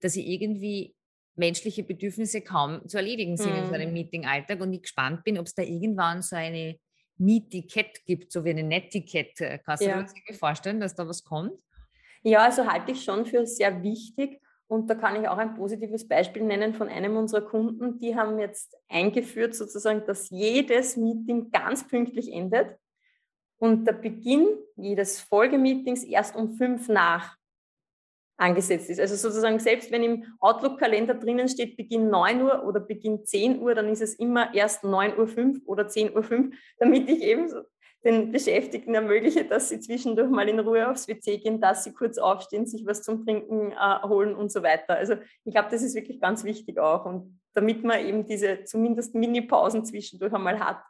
dass 0.00 0.16
ich 0.16 0.26
irgendwie 0.26 0.94
menschliche 1.36 1.82
Bedürfnisse 1.82 2.40
kaum 2.40 2.86
zu 2.88 2.96
erledigen 2.96 3.36
sind 3.36 3.52
mhm. 3.52 3.58
in 3.58 3.66
so 3.66 3.72
einem 3.72 3.88
mhm. 3.88 3.94
Meeting-Alltag 3.94 4.60
und 4.60 4.72
ich 4.72 4.82
gespannt 4.82 5.24
bin, 5.24 5.38
ob 5.38 5.46
es 5.46 5.54
da 5.54 5.62
irgendwann 5.62 6.22
so 6.22 6.36
eine 6.36 6.78
Meet-Ticket 7.18 8.04
gibt, 8.04 8.32
so 8.32 8.44
wie 8.44 8.50
eine 8.50 8.62
Netiquette. 8.62 9.60
Kannst 9.64 9.82
du 9.82 9.88
ja. 9.88 10.02
dir 10.02 10.22
das 10.26 10.38
vorstellen, 10.38 10.80
dass 10.80 10.94
da 10.94 11.06
was 11.06 11.24
kommt? 11.24 11.52
Ja, 12.22 12.44
also 12.44 12.66
halte 12.66 12.92
ich 12.92 13.04
schon 13.04 13.24
für 13.24 13.46
sehr 13.46 13.82
wichtig. 13.82 14.40
Und 14.68 14.90
da 14.90 14.94
kann 14.94 15.20
ich 15.20 15.28
auch 15.28 15.38
ein 15.38 15.54
positives 15.54 16.08
Beispiel 16.08 16.42
nennen 16.42 16.74
von 16.74 16.88
einem 16.88 17.16
unserer 17.16 17.42
Kunden. 17.42 17.98
Die 17.98 18.16
haben 18.16 18.38
jetzt 18.38 18.76
eingeführt, 18.88 19.54
sozusagen, 19.54 20.04
dass 20.06 20.30
jedes 20.30 20.96
Meeting 20.96 21.50
ganz 21.50 21.86
pünktlich 21.86 22.32
endet 22.32 22.76
und 23.58 23.86
der 23.86 23.92
Beginn 23.92 24.48
jedes 24.74 25.20
Folgemeetings 25.20 26.02
erst 26.04 26.34
um 26.34 26.56
fünf 26.56 26.88
nach 26.88 27.36
angesetzt 28.36 28.90
ist. 28.90 29.00
Also 29.00 29.16
sozusagen, 29.16 29.58
selbst 29.58 29.90
wenn 29.90 30.02
im 30.02 30.24
Outlook-Kalender 30.40 31.14
drinnen 31.14 31.48
steht 31.48 31.76
Beginn 31.76 32.10
9 32.10 32.42
Uhr 32.42 32.64
oder 32.64 32.80
Beginn 32.80 33.24
10 33.24 33.60
Uhr, 33.60 33.74
dann 33.74 33.88
ist 33.88 34.02
es 34.02 34.14
immer 34.14 34.54
erst 34.54 34.84
9.05 34.84 35.62
Uhr 35.64 35.68
oder 35.68 35.84
10.05 35.84 36.12
Uhr, 36.14 36.50
damit 36.78 37.08
ich 37.08 37.22
eben 37.22 37.50
den 38.06 38.30
Beschäftigten 38.30 38.94
ermögliche, 38.94 39.44
dass 39.44 39.68
sie 39.68 39.80
zwischendurch 39.80 40.30
mal 40.30 40.48
in 40.48 40.60
Ruhe 40.60 40.88
aufs 40.88 41.08
WC 41.08 41.38
gehen, 41.38 41.60
dass 41.60 41.82
sie 41.84 41.92
kurz 41.92 42.18
aufstehen, 42.18 42.66
sich 42.66 42.86
was 42.86 43.02
zum 43.02 43.24
Trinken 43.24 43.72
äh, 43.72 44.02
holen 44.04 44.34
und 44.34 44.52
so 44.52 44.62
weiter. 44.62 44.96
Also 44.96 45.14
ich 45.44 45.52
glaube, 45.52 45.68
das 45.70 45.82
ist 45.82 45.96
wirklich 45.96 46.20
ganz 46.20 46.44
wichtig 46.44 46.78
auch. 46.78 47.04
Und 47.04 47.40
damit 47.52 47.82
man 47.82 48.06
eben 48.06 48.24
diese 48.24 48.62
zumindest 48.64 49.14
Mini-Pausen 49.14 49.84
zwischendurch 49.84 50.32
einmal 50.32 50.60
hat. 50.60 50.80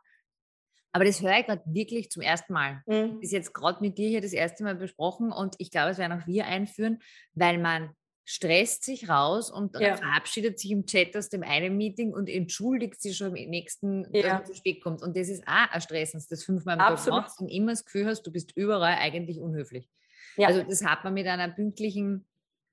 Aber 0.93 1.05
das 1.05 1.23
höre 1.23 1.39
ich 1.39 1.47
gerade 1.47 1.63
wirklich 1.65 2.11
zum 2.11 2.23
ersten 2.23 2.53
Mal. 2.53 2.83
Mhm. 2.87 3.15
Das 3.15 3.25
ist 3.25 3.33
jetzt 3.33 3.55
gerade 3.55 3.81
mit 3.81 3.97
dir 3.97 4.09
hier 4.09 4.21
das 4.21 4.33
erste 4.33 4.63
Mal 4.63 4.75
besprochen 4.75 5.33
und 5.33 5.55
ich 5.59 5.71
glaube, 5.71 5.91
es 5.91 5.99
werden 5.99 6.21
auch 6.21 6.27
wir 6.27 6.47
einführen, 6.47 6.99
weil 7.35 7.59
man 7.59 7.91
stresst 8.29 8.85
sich 8.85 9.09
raus 9.09 9.53
und 9.53 9.79
ja. 9.79 9.97
verabschiedet 9.97 10.59
sich 10.59 10.73
im 10.73 10.85
Chat 10.85 11.17
aus 11.17 11.29
dem 11.29 11.45
einen 11.45 11.77
Meeting 11.77 12.13
und 12.13 12.29
entschuldigt 12.29 13.01
sich 13.01 13.17
schon 13.17 13.37
im 13.37 13.51
nächsten, 13.51 14.05
ja. 14.13 14.23
dass 14.23 14.33
man 14.33 14.47
zu 14.47 14.55
spät 14.55 14.83
kommt. 14.83 15.01
Und 15.01 15.17
das 15.17 15.29
ist 15.29 15.47
auch 15.47 15.71
ein 15.71 15.81
Stress, 15.81 16.13
wenn 16.13 16.21
du 16.21 16.27
das 16.29 16.43
fünfmal 16.43 16.79
am 16.81 16.97
Tag 16.97 17.07
machst 17.07 17.41
und 17.41 17.49
immer 17.49 17.71
das 17.71 17.85
Gefühl 17.85 18.07
hast, 18.07 18.23
du 18.23 18.33
bist 18.33 18.51
überall 18.57 18.97
eigentlich 18.99 19.39
unhöflich. 19.39 19.89
Ja. 20.37 20.49
Also 20.49 20.65
das 20.65 20.85
hat 20.85 21.05
man 21.05 21.15
mit 21.15 21.29
einer 21.29 21.49
pünktlichen 21.49 22.27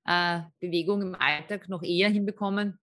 äh, 0.08 0.42
Bewegung 0.60 1.04
im 1.04 1.14
Alltag 1.14 1.70
noch 1.70 1.84
eher 1.84 2.10
hinbekommen 2.10 2.80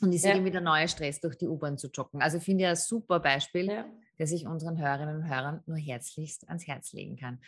und 0.00 0.12
ist 0.12 0.24
ja. 0.24 0.30
irgendwie 0.30 0.52
der 0.52 0.60
neue 0.60 0.86
Stress, 0.86 1.20
durch 1.20 1.36
die 1.36 1.48
U-Bahn 1.48 1.76
zu 1.76 1.88
joggen. 1.88 2.22
Also 2.22 2.38
finde 2.38 2.64
ich 2.64 2.70
ein 2.70 2.76
super 2.76 3.18
Beispiel, 3.18 3.84
das 4.18 4.30
ich 4.30 4.46
unseren 4.46 4.78
Hörerinnen 4.78 5.16
und 5.16 5.28
Hörern 5.28 5.60
nur 5.66 5.76
herzlichst 5.76 6.46
ans 6.46 6.68
Herz 6.68 6.92
legen 6.92 7.16
kann. 7.16 7.40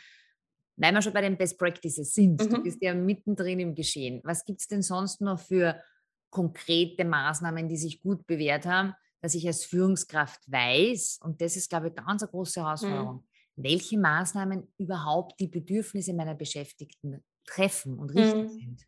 Weil 0.77 0.93
wir 0.93 1.03
schon 1.03 1.13
bei 1.13 1.21
den 1.21 1.37
Best 1.37 1.59
Practices 1.59 2.15
sind, 2.15 2.41
mhm. 2.41 2.51
du 2.51 2.63
bist 2.63 2.83
ja 2.83 2.95
mittendrin 2.95 3.61
im 3.61 3.75
Geschehen. 3.75 4.21
Was 4.25 4.45
gibt 4.45 4.61
es 4.61 4.69
denn 4.69 4.83
sonst 4.83 5.21
noch 5.21 5.39
für 5.39 5.81
konkrete 6.31 7.05
Maßnahmen, 7.05 7.69
die 7.69 7.77
sich 7.77 8.03
gut 8.03 8.27
bewährt 8.27 8.67
haben, 8.67 8.93
dass 9.23 9.35
ich 9.35 9.47
als 9.47 9.65
Führungskraft 9.65 10.41
weiß, 10.51 11.21
und 11.23 11.41
das 11.41 11.57
ist, 11.57 11.71
glaube 11.71 11.89
ich, 11.89 11.95
ganz 11.95 12.23
eine 12.23 12.31
große 12.31 12.61
Herausforderung, 12.61 13.25
mhm. 13.57 13.63
welche 13.63 13.99
Maßnahmen 13.99 14.75
überhaupt 14.77 15.41
die 15.41 15.47
Bedürfnisse 15.47 16.13
meiner 16.13 16.35
Beschäftigten 16.35 17.25
treffen 17.47 17.99
und 17.99 18.11
richtig 18.11 18.35
mhm. 18.35 18.49
sind? 18.49 18.83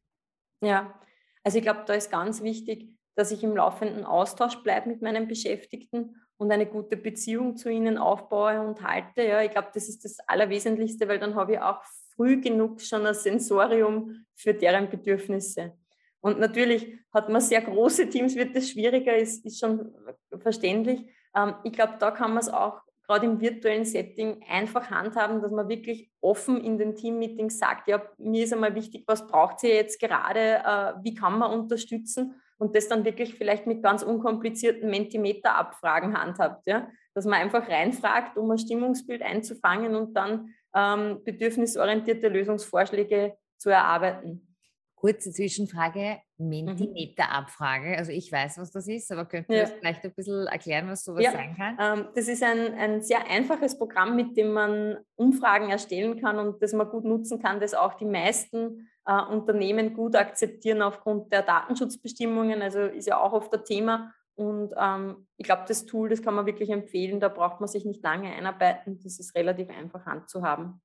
Ja, 0.60 1.00
also 1.44 1.58
ich 1.58 1.62
glaube, 1.62 1.84
da 1.86 1.94
ist 1.94 2.10
ganz 2.10 2.42
wichtig, 2.42 2.90
dass 3.14 3.30
ich 3.30 3.42
im 3.44 3.56
laufenden 3.56 4.04
Austausch 4.04 4.56
bleibe 4.62 4.88
mit 4.88 5.02
meinen 5.02 5.28
Beschäftigten 5.28 6.16
und 6.38 6.52
eine 6.52 6.66
gute 6.66 6.96
Beziehung 6.96 7.56
zu 7.56 7.70
ihnen 7.70 7.98
aufbaue 7.98 8.60
und 8.60 8.82
halte. 8.82 9.22
Ja, 9.22 9.42
ich 9.42 9.50
glaube, 9.50 9.68
das 9.72 9.88
ist 9.88 10.04
das 10.04 10.18
Allerwesentlichste, 10.26 11.08
weil 11.08 11.18
dann 11.18 11.34
habe 11.34 11.54
ich 11.54 11.60
auch 11.60 11.82
früh 12.14 12.40
genug 12.40 12.80
schon 12.80 13.06
ein 13.06 13.14
Sensorium 13.14 14.26
für 14.34 14.54
deren 14.54 14.88
Bedürfnisse. 14.90 15.72
Und 16.20 16.38
natürlich 16.38 16.98
hat 17.12 17.28
man 17.28 17.40
sehr 17.40 17.62
große 17.62 18.08
Teams, 18.08 18.34
wird 18.34 18.56
das 18.56 18.70
schwieriger, 18.70 19.16
ist, 19.16 19.44
ist 19.44 19.60
schon 19.60 19.94
verständlich. 20.38 21.06
Ähm, 21.34 21.54
ich 21.64 21.72
glaube, 21.72 21.94
da 21.98 22.10
kann 22.10 22.30
man 22.30 22.40
es 22.40 22.48
auch 22.48 22.80
gerade 23.06 23.26
im 23.26 23.40
virtuellen 23.40 23.84
Setting 23.84 24.42
einfach 24.48 24.90
handhaben, 24.90 25.40
dass 25.40 25.52
man 25.52 25.68
wirklich 25.68 26.10
offen 26.20 26.62
in 26.62 26.78
den 26.78 26.96
Teammeetings 26.96 27.58
sagt, 27.58 27.86
ja, 27.88 28.02
mir 28.18 28.44
ist 28.44 28.52
einmal 28.52 28.74
wichtig, 28.74 29.04
was 29.06 29.26
braucht 29.26 29.62
ihr 29.62 29.74
jetzt 29.74 30.00
gerade, 30.00 30.40
äh, 30.40 30.94
wie 31.04 31.14
kann 31.14 31.38
man 31.38 31.52
unterstützen 31.52 32.34
und 32.58 32.74
das 32.74 32.88
dann 32.88 33.04
wirklich 33.04 33.34
vielleicht 33.34 33.66
mit 33.66 33.82
ganz 33.82 34.02
unkomplizierten 34.02 34.90
Mentimeter-Abfragen 34.90 36.18
handhabt, 36.18 36.66
ja? 36.66 36.88
dass 37.14 37.24
man 37.24 37.40
einfach 37.40 37.68
reinfragt, 37.68 38.36
um 38.36 38.50
ein 38.50 38.58
Stimmungsbild 38.58 39.22
einzufangen 39.22 39.94
und 39.94 40.14
dann 40.14 40.54
ähm, 40.74 41.22
bedürfnisorientierte 41.24 42.28
Lösungsvorschläge 42.28 43.36
zu 43.58 43.70
erarbeiten. 43.70 44.42
Kurze 44.94 45.30
Zwischenfrage, 45.30 46.18
mhm. 46.38 46.48
Mentimeter-Abfrage. 46.48 47.96
Also 47.98 48.12
ich 48.12 48.32
weiß, 48.32 48.58
was 48.58 48.70
das 48.70 48.88
ist, 48.88 49.12
aber 49.12 49.26
könnten 49.26 49.52
wir 49.52 49.60
ja. 49.60 49.66
vielleicht 49.66 50.04
ein 50.04 50.14
bisschen 50.14 50.46
erklären, 50.46 50.88
was 50.88 51.04
sowas 51.04 51.24
ja. 51.24 51.32
sein 51.32 51.54
kann? 51.54 51.76
Ähm, 51.78 52.08
das 52.14 52.28
ist 52.28 52.42
ein, 52.42 52.74
ein 52.74 53.02
sehr 53.02 53.26
einfaches 53.30 53.78
Programm, 53.78 54.16
mit 54.16 54.36
dem 54.36 54.52
man 54.52 54.98
Umfragen 55.14 55.70
erstellen 55.70 56.20
kann 56.20 56.38
und 56.38 56.62
das 56.62 56.72
man 56.72 56.88
gut 56.88 57.04
nutzen 57.04 57.40
kann, 57.40 57.60
das 57.60 57.74
auch 57.74 57.94
die 57.94 58.06
meisten 58.06 58.88
äh, 59.06 59.22
Unternehmen 59.22 59.94
gut 59.94 60.16
akzeptieren 60.16 60.82
aufgrund 60.82 61.32
der 61.32 61.42
Datenschutzbestimmungen. 61.42 62.62
Also 62.62 62.80
ist 62.80 63.06
ja 63.06 63.18
auch 63.18 63.32
oft 63.32 63.54
ein 63.54 63.64
Thema. 63.64 64.12
Und 64.34 64.74
ähm, 64.76 65.26
ich 65.38 65.46
glaube, 65.46 65.64
das 65.66 65.86
Tool, 65.86 66.10
das 66.10 66.22
kann 66.22 66.34
man 66.34 66.44
wirklich 66.44 66.68
empfehlen. 66.70 67.20
Da 67.20 67.28
braucht 67.28 67.60
man 67.60 67.68
sich 67.68 67.84
nicht 67.84 68.02
lange 68.02 68.30
einarbeiten. 68.30 69.00
Das 69.02 69.18
ist 69.18 69.34
relativ 69.34 69.70
einfach 69.70 70.04
handzuhaben. 70.04 70.82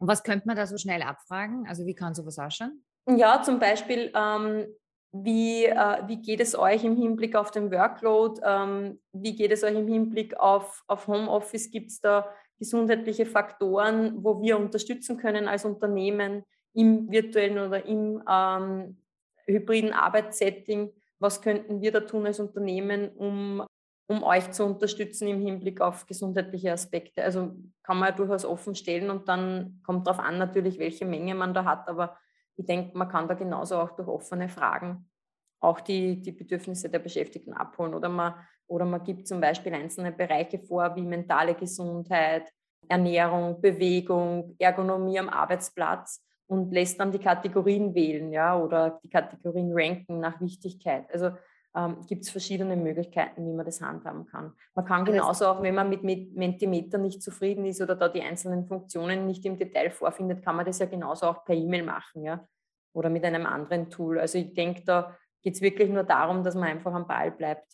Und 0.00 0.08
was 0.08 0.24
könnte 0.24 0.46
man 0.46 0.56
da 0.56 0.66
so 0.66 0.76
schnell 0.76 1.02
abfragen? 1.02 1.66
Also 1.68 1.86
wie 1.86 1.94
kann 1.94 2.14
sowas 2.14 2.38
ausschauen? 2.38 2.84
Ja, 3.06 3.42
zum 3.42 3.60
Beispiel, 3.60 4.10
ähm, 4.14 4.66
wie, 5.12 5.66
äh, 5.66 6.08
wie 6.08 6.20
geht 6.20 6.40
es 6.40 6.58
euch 6.58 6.82
im 6.82 6.96
Hinblick 6.96 7.36
auf 7.36 7.52
den 7.52 7.70
Workload? 7.70 8.40
Ähm, 8.44 9.00
wie 9.12 9.36
geht 9.36 9.52
es 9.52 9.62
euch 9.62 9.76
im 9.76 9.86
Hinblick 9.86 10.36
auf, 10.40 10.82
auf 10.88 11.06
Homeoffice? 11.06 11.70
Gibt 11.70 11.90
es 11.90 12.00
da 12.00 12.28
gesundheitliche 12.58 13.26
Faktoren, 13.26 14.24
wo 14.24 14.40
wir 14.42 14.58
unterstützen 14.58 15.16
können 15.16 15.46
als 15.46 15.64
Unternehmen? 15.64 16.44
Im 16.74 17.10
virtuellen 17.10 17.58
oder 17.58 17.84
im 17.86 18.22
ähm, 18.28 18.98
hybriden 19.46 19.92
Arbeitssetting, 19.92 20.92
was 21.18 21.40
könnten 21.40 21.80
wir 21.80 21.92
da 21.92 22.00
tun 22.00 22.26
als 22.26 22.40
Unternehmen, 22.40 23.10
um, 23.16 23.64
um 24.06 24.22
euch 24.22 24.50
zu 24.50 24.64
unterstützen 24.64 25.28
im 25.28 25.40
Hinblick 25.40 25.80
auf 25.80 26.06
gesundheitliche 26.06 26.72
Aspekte. 26.72 27.22
Also 27.22 27.54
kann 27.82 27.98
man 27.98 28.10
ja 28.10 28.14
durchaus 28.14 28.44
offen 28.44 28.74
stellen 28.74 29.10
und 29.10 29.28
dann 29.28 29.80
kommt 29.84 30.06
darauf 30.06 30.20
an 30.20 30.38
natürlich, 30.38 30.78
welche 30.78 31.06
Menge 31.06 31.34
man 31.34 31.54
da 31.54 31.64
hat, 31.64 31.88
aber 31.88 32.16
ich 32.56 32.66
denke, 32.66 32.96
man 32.96 33.08
kann 33.08 33.28
da 33.28 33.34
genauso 33.34 33.78
auch 33.78 33.92
durch 33.92 34.08
offene 34.08 34.48
Fragen 34.48 35.08
auch 35.64 35.80
die, 35.80 36.20
die 36.20 36.32
Bedürfnisse 36.32 36.88
der 36.90 36.98
Beschäftigten 36.98 37.54
abholen. 37.54 37.94
Oder 37.94 38.08
man, 38.08 38.34
oder 38.66 38.84
man 38.84 39.02
gibt 39.02 39.26
zum 39.26 39.40
Beispiel 39.40 39.72
einzelne 39.74 40.12
Bereiche 40.12 40.58
vor, 40.58 40.94
wie 40.94 41.02
mentale 41.02 41.54
Gesundheit, 41.54 42.52
Ernährung, 42.86 43.60
Bewegung, 43.60 44.54
Ergonomie 44.58 45.18
am 45.18 45.30
Arbeitsplatz 45.30 46.22
und 46.46 46.72
lässt 46.72 47.00
dann 47.00 47.12
die 47.12 47.18
Kategorien 47.18 47.94
wählen, 47.94 48.32
ja, 48.32 48.58
oder 48.58 49.00
die 49.02 49.08
Kategorien 49.08 49.70
ranken 49.72 50.20
nach 50.20 50.40
Wichtigkeit. 50.40 51.12
Also 51.12 51.30
ähm, 51.76 51.96
gibt 52.06 52.22
es 52.22 52.30
verschiedene 52.30 52.76
Möglichkeiten, 52.76 53.46
wie 53.46 53.52
man 53.52 53.66
das 53.66 53.80
handhaben 53.80 54.26
kann. 54.26 54.52
Man 54.74 54.84
kann 54.84 55.04
genauso 55.04 55.46
auch, 55.46 55.62
wenn 55.62 55.74
man 55.74 55.88
mit, 55.88 56.04
mit 56.04 56.36
Mentimeter 56.36 56.98
nicht 56.98 57.22
zufrieden 57.22 57.64
ist 57.64 57.80
oder 57.80 57.96
da 57.96 58.08
die 58.08 58.22
einzelnen 58.22 58.66
Funktionen 58.66 59.26
nicht 59.26 59.44
im 59.44 59.58
Detail 59.58 59.90
vorfindet, 59.90 60.44
kann 60.44 60.56
man 60.56 60.66
das 60.66 60.78
ja 60.78 60.86
genauso 60.86 61.26
auch 61.26 61.44
per 61.44 61.54
E-Mail 61.54 61.82
machen, 61.82 62.22
ja, 62.22 62.46
oder 62.92 63.10
mit 63.10 63.24
einem 63.24 63.46
anderen 63.46 63.90
Tool. 63.90 64.20
Also 64.20 64.38
ich 64.38 64.54
denke, 64.54 64.82
da 64.84 65.16
geht 65.42 65.54
es 65.54 65.60
wirklich 65.60 65.90
nur 65.90 66.04
darum, 66.04 66.44
dass 66.44 66.54
man 66.54 66.64
einfach 66.64 66.92
am 66.92 67.08
Ball 67.08 67.32
bleibt. 67.32 67.73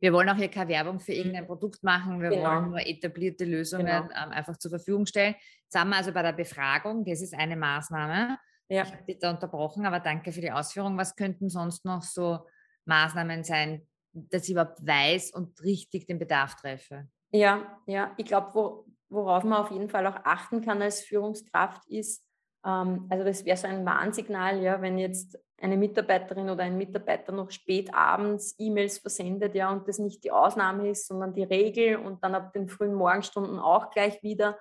Wir 0.00 0.12
wollen 0.12 0.28
auch 0.28 0.36
hier 0.36 0.48
keine 0.48 0.70
Werbung 0.70 0.98
für 0.98 1.12
irgendein 1.12 1.46
Produkt 1.46 1.82
machen. 1.82 2.20
Wir 2.20 2.30
genau. 2.30 2.44
wollen 2.44 2.70
nur 2.70 2.80
etablierte 2.80 3.44
Lösungen 3.44 3.86
genau. 3.86 4.04
ähm, 4.04 4.30
einfach 4.32 4.56
zur 4.56 4.70
Verfügung 4.70 5.06
stellen. 5.06 5.34
Jetzt 5.64 5.78
haben 5.78 5.90
wir 5.90 5.96
also 5.96 6.12
bei 6.12 6.22
der 6.22 6.32
Befragung, 6.32 7.04
das 7.04 7.20
ist 7.20 7.34
eine 7.34 7.56
Maßnahme. 7.56 8.38
Ja. 8.68 8.82
Ich 8.84 8.92
habe 8.92 9.04
dich 9.04 9.18
da 9.18 9.30
unterbrochen, 9.30 9.84
aber 9.84 10.00
danke 10.00 10.32
für 10.32 10.40
die 10.40 10.52
Ausführung. 10.52 10.96
Was 10.96 11.16
könnten 11.16 11.50
sonst 11.50 11.84
noch 11.84 12.02
so 12.02 12.46
Maßnahmen 12.86 13.44
sein, 13.44 13.86
dass 14.12 14.44
ich 14.44 14.52
überhaupt 14.52 14.86
weiß 14.86 15.32
und 15.32 15.60
richtig 15.62 16.06
den 16.06 16.18
Bedarf 16.18 16.54
treffe? 16.56 17.08
Ja, 17.30 17.78
ja, 17.86 18.12
ich 18.16 18.26
glaube, 18.26 18.50
wo, 18.54 18.86
worauf 19.08 19.44
man 19.44 19.64
auf 19.64 19.70
jeden 19.70 19.88
Fall 19.88 20.06
auch 20.06 20.16
achten 20.24 20.62
kann 20.62 20.80
als 20.80 21.02
Führungskraft 21.02 21.86
ist, 21.88 22.24
also 22.62 23.24
das 23.24 23.44
wäre 23.44 23.56
so 23.56 23.66
ein 23.66 23.86
Warnsignal, 23.86 24.62
ja, 24.62 24.82
wenn 24.82 24.98
jetzt 24.98 25.38
eine 25.60 25.76
Mitarbeiterin 25.76 26.48
oder 26.48 26.62
ein 26.64 26.76
Mitarbeiter 26.76 27.32
noch 27.32 27.50
spät 27.50 27.92
abends 27.94 28.54
E-Mails 28.58 28.98
versendet, 28.98 29.54
ja, 29.54 29.70
und 29.70 29.86
das 29.88 29.98
nicht 29.98 30.24
die 30.24 30.32
Ausnahme 30.32 30.90
ist, 30.90 31.06
sondern 31.06 31.34
die 31.34 31.44
Regel 31.44 31.96
und 31.96 32.22
dann 32.24 32.34
ab 32.34 32.52
den 32.52 32.68
frühen 32.68 32.94
Morgenstunden 32.94 33.58
auch 33.58 33.90
gleich 33.90 34.22
wieder, 34.22 34.58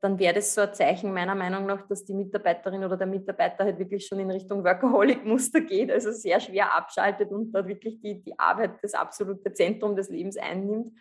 dann 0.00 0.18
wäre 0.18 0.34
das 0.34 0.54
so 0.54 0.60
ein 0.60 0.74
Zeichen 0.74 1.12
meiner 1.12 1.34
Meinung 1.34 1.66
nach, 1.66 1.86
dass 1.88 2.04
die 2.04 2.14
Mitarbeiterin 2.14 2.84
oder 2.84 2.96
der 2.96 3.06
Mitarbeiter 3.06 3.64
halt 3.64 3.78
wirklich 3.78 4.06
schon 4.06 4.20
in 4.20 4.30
Richtung 4.30 4.62
Workaholic-Muster 4.62 5.62
geht, 5.62 5.90
also 5.90 6.12
sehr 6.12 6.38
schwer 6.38 6.76
abschaltet 6.76 7.30
und 7.30 7.52
dort 7.52 7.66
wirklich 7.66 8.00
die, 8.00 8.22
die 8.22 8.38
Arbeit 8.38 8.82
das 8.82 8.94
absolute 8.94 9.52
Zentrum 9.52 9.96
des 9.96 10.10
Lebens 10.10 10.36
einnimmt. 10.36 10.92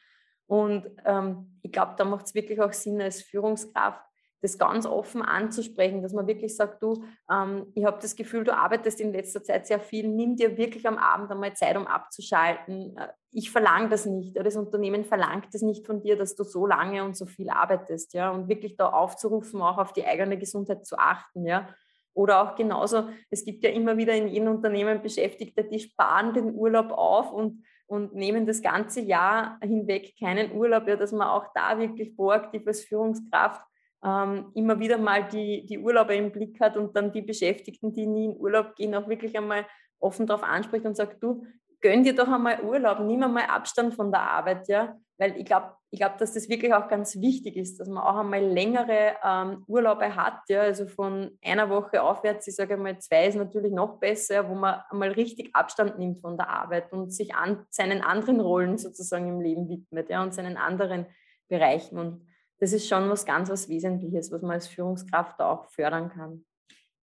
Und 0.48 0.90
ähm, 1.06 1.60
ich 1.62 1.72
glaube, 1.72 1.94
da 1.98 2.06
macht 2.06 2.28
es 2.28 2.36
wirklich 2.36 2.62
auch 2.62 2.74
Sinn 2.74 3.02
als 3.02 3.22
Führungskraft, 3.22 4.02
das 4.46 4.58
ganz 4.58 4.86
offen 4.86 5.22
anzusprechen, 5.22 6.02
dass 6.02 6.14
man 6.14 6.28
wirklich 6.28 6.56
sagt, 6.56 6.82
du, 6.82 7.04
ähm, 7.30 7.68
ich 7.74 7.84
habe 7.84 7.98
das 8.02 8.16
Gefühl, 8.16 8.44
du 8.44 8.56
arbeitest 8.56 9.02
in 9.02 9.12
letzter 9.12 9.44
Zeit 9.44 9.68
sehr 9.68 9.80
viel, 9.80 10.08
nimm 10.08 10.36
dir 10.36 10.58
wirklich 10.58 10.88
am 10.88 10.98
Abend 10.98 11.32
einmal 11.32 11.54
Zeit, 11.56 11.76
um 11.76 11.88
abzuschalten. 11.88 12.96
Äh, 12.96 13.08
ich 13.32 13.52
verlange 13.52 13.90
das 13.90 14.06
nicht, 14.06 14.38
das 14.38 14.56
Unternehmen 14.56 15.04
verlangt 15.04 15.54
es 15.54 15.62
nicht 15.62 15.86
von 15.86 16.02
dir, 16.02 16.16
dass 16.16 16.36
du 16.36 16.44
so 16.44 16.66
lange 16.66 17.04
und 17.04 17.18
so 17.18 17.26
viel 17.26 17.50
arbeitest, 17.50 18.14
ja, 18.14 18.30
und 18.30 18.48
wirklich 18.48 18.78
da 18.78 18.90
aufzurufen, 18.90 19.62
auch 19.62 19.78
auf 19.78 19.92
die 19.92 20.06
eigene 20.06 20.38
Gesundheit 20.38 20.86
zu 20.86 20.98
achten, 20.98 21.46
ja. 21.46 21.68
Oder 22.14 22.42
auch 22.42 22.56
genauso, 22.56 23.10
es 23.30 23.44
gibt 23.44 23.64
ja 23.66 23.72
immer 23.72 23.98
wieder 23.98 24.14
in 24.14 24.30
jedem 24.30 24.48
Unternehmen 24.48 25.02
Beschäftigte, 25.02 25.66
die 25.66 25.80
sparen 25.80 26.34
den 26.34 26.56
Urlaub 26.56 26.92
auf 26.92 27.34
und 27.34 27.66
und 27.88 28.16
nehmen 28.16 28.48
das 28.48 28.62
ganze 28.62 29.02
Jahr 29.02 29.60
hinweg 29.62 30.16
keinen 30.20 30.52
Urlaub, 30.54 30.88
ja, 30.88 30.96
dass 30.96 31.12
man 31.12 31.28
auch 31.28 31.46
da 31.54 31.78
wirklich 31.78 32.16
proaktiv 32.16 32.66
als 32.66 32.84
Führungskraft 32.84 33.62
ähm, 34.06 34.52
immer 34.54 34.80
wieder 34.80 34.98
mal 34.98 35.28
die, 35.28 35.66
die 35.66 35.80
Urlaube 35.80 36.16
im 36.16 36.32
Blick 36.32 36.60
hat 36.60 36.78
und 36.78 36.96
dann 36.96 37.12
die 37.12 37.24
Beschäftigten, 37.24 37.92
die 37.92 38.06
nie 38.06 38.26
in 38.26 38.38
Urlaub 38.38 38.76
gehen, 38.76 38.94
auch 38.94 39.08
wirklich 39.10 39.36
einmal 39.36 39.66
offen 40.00 40.28
darauf 40.28 40.44
anspricht 40.44 40.86
und 40.86 40.96
sagt, 40.96 41.24
du, 41.24 41.44
gönn 41.82 42.04
dir 42.04 42.16
doch 42.16 42.28
einmal 42.28 42.64
Urlaub, 42.64 43.00
nimm 43.00 43.24
einmal 43.24 43.46
Abstand 43.46 43.96
von 43.96 44.12
der 44.12 44.22
Arbeit, 44.22 44.68
ja, 44.68 44.96
weil 45.18 45.38
ich 45.38 45.46
glaube, 45.46 45.72
ich 45.92 46.00
glaube, 46.00 46.16
dass 46.20 46.34
das 46.34 46.50
wirklich 46.50 46.74
auch 46.74 46.88
ganz 46.88 47.20
wichtig 47.22 47.56
ist, 47.56 47.80
dass 47.80 47.88
man 47.88 48.04
auch 48.04 48.18
einmal 48.18 48.44
längere 48.44 49.16
ähm, 49.24 49.64
Urlaube 49.68 50.16
hat, 50.16 50.40
ja, 50.50 50.62
also 50.62 50.88
von 50.88 51.38
einer 51.44 51.70
Woche 51.70 52.02
aufwärts, 52.04 52.48
ich 52.48 52.56
sage 52.56 52.74
einmal 52.74 53.00
zwei 53.00 53.28
ist 53.28 53.36
natürlich 53.36 53.72
noch 53.72 54.00
besser, 54.00 54.50
wo 54.50 54.56
man 54.56 54.82
einmal 54.90 55.12
richtig 55.12 55.56
Abstand 55.56 55.98
nimmt 55.98 56.22
von 56.22 56.38
der 56.38 56.50
Arbeit 56.50 56.92
und 56.92 57.14
sich 57.14 57.34
an 57.34 57.66
seinen 57.70 58.02
anderen 58.02 58.40
Rollen 58.40 58.78
sozusagen 58.78 59.28
im 59.28 59.42
Leben 59.42 59.70
widmet, 59.70 60.10
ja, 60.10 60.22
und 60.22 60.34
seinen 60.34 60.58
anderen 60.58 61.06
Bereichen. 61.48 61.98
Und 61.98 62.22
das 62.60 62.74
ist 62.74 62.88
schon 62.88 63.10
was 63.10 63.26
ganz 63.26 63.50
was 63.50 63.68
Wesentliches, 63.70 64.32
was 64.32 64.42
man 64.42 64.52
als 64.52 64.68
Führungskraft 64.68 65.40
auch 65.42 65.70
fördern 65.70 66.10
kann. 66.10 66.46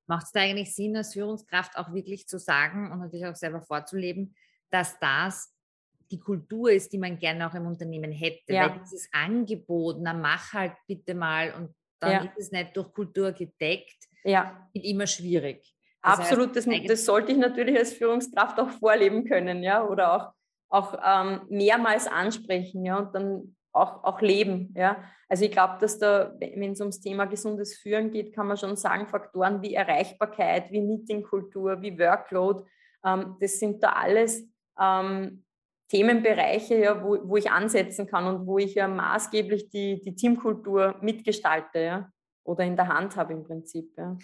Macht 0.07 0.27
es 0.27 0.33
da 0.33 0.41
eigentlich 0.41 0.75
Sinn, 0.75 0.97
als 0.97 1.13
Führungskraft 1.13 1.77
auch 1.77 1.93
wirklich 1.93 2.27
zu 2.27 2.39
sagen 2.39 2.91
und 2.91 3.01
natürlich 3.01 3.27
auch 3.27 3.37
selber 3.37 3.61
vorzuleben, 3.61 4.35
dass 4.71 4.99
das 4.99 5.55
die 6.11 6.19
Kultur 6.19 6.71
ist, 6.71 6.93
die 6.93 6.99
man 6.99 7.19
gerne 7.19 7.49
auch 7.49 7.55
im 7.55 7.67
Unternehmen 7.67 8.13
hätte? 8.13 8.53
Ja. 8.53 8.71
Weil 8.71 8.81
dieses 8.81 9.09
Angebot, 9.13 9.97
na 10.01 10.13
mach 10.13 10.53
halt 10.53 10.73
bitte 10.87 11.15
mal 11.15 11.55
und 11.55 11.75
dann 12.01 12.13
ja. 12.13 12.25
ist 12.25 12.39
es 12.39 12.51
nicht 12.51 12.77
durch 12.77 12.93
Kultur 12.93 13.33
gedeckt, 13.33 14.09
ja. 14.25 14.69
ist 14.73 14.85
immer 14.85 15.07
schwierig. 15.07 15.75
Das 16.03 16.19
Absolut, 16.19 16.57
heißt, 16.57 16.67
das, 16.67 16.87
das, 16.89 17.05
sollte 17.05 17.31
ich 17.31 17.39
natürlich 17.39 17.79
als 17.79 17.93
Führungskraft 17.93 18.59
auch 18.59 18.71
vorleben 18.71 19.25
können, 19.25 19.63
ja, 19.63 19.87
oder 19.87 20.13
auch, 20.13 20.33
auch 20.69 20.99
ähm, 21.05 21.43
mehrmals 21.49 22.09
ansprechen, 22.09 22.85
ja, 22.85 22.99
und 22.99 23.15
dann 23.15 23.57
auch, 23.73 24.05
auch 24.05 24.21
leben. 24.21 24.75
Ja? 24.77 25.03
Also 25.29 25.45
ich 25.45 25.51
glaube, 25.51 25.79
dass 25.81 25.99
da, 25.99 26.35
wenn 26.39 26.73
es 26.73 26.81
ums 26.81 27.01
Thema 27.01 27.25
gesundes 27.25 27.77
Führen 27.79 28.11
geht, 28.11 28.35
kann 28.35 28.47
man 28.47 28.57
schon 28.57 28.77
sagen, 28.77 29.09
Faktoren 29.09 29.63
wie 29.63 29.75
Erreichbarkeit, 29.75 30.71
wie 30.71 30.81
Meetingkultur, 30.81 31.81
wie 31.81 31.99
Workload, 31.99 32.65
ähm, 33.05 33.37
das 33.41 33.59
sind 33.59 33.83
da 33.83 33.93
alles 33.93 34.47
ähm, 34.79 35.45
Themenbereiche, 35.89 36.77
ja, 36.77 37.03
wo, 37.03 37.19
wo 37.25 37.37
ich 37.37 37.51
ansetzen 37.51 38.07
kann 38.07 38.27
und 38.27 38.47
wo 38.47 38.59
ich 38.59 38.75
ja 38.75 38.89
maßgeblich 38.89 39.69
die, 39.71 40.01
die 40.01 40.15
Teamkultur 40.15 40.97
mitgestalte 41.01 41.81
ja? 41.81 42.13
oder 42.45 42.65
in 42.65 42.77
der 42.77 42.89
Hand 42.89 43.17
habe 43.17 43.33
im 43.33 43.45
Prinzip. 43.45 43.93
Ja. 43.97 44.17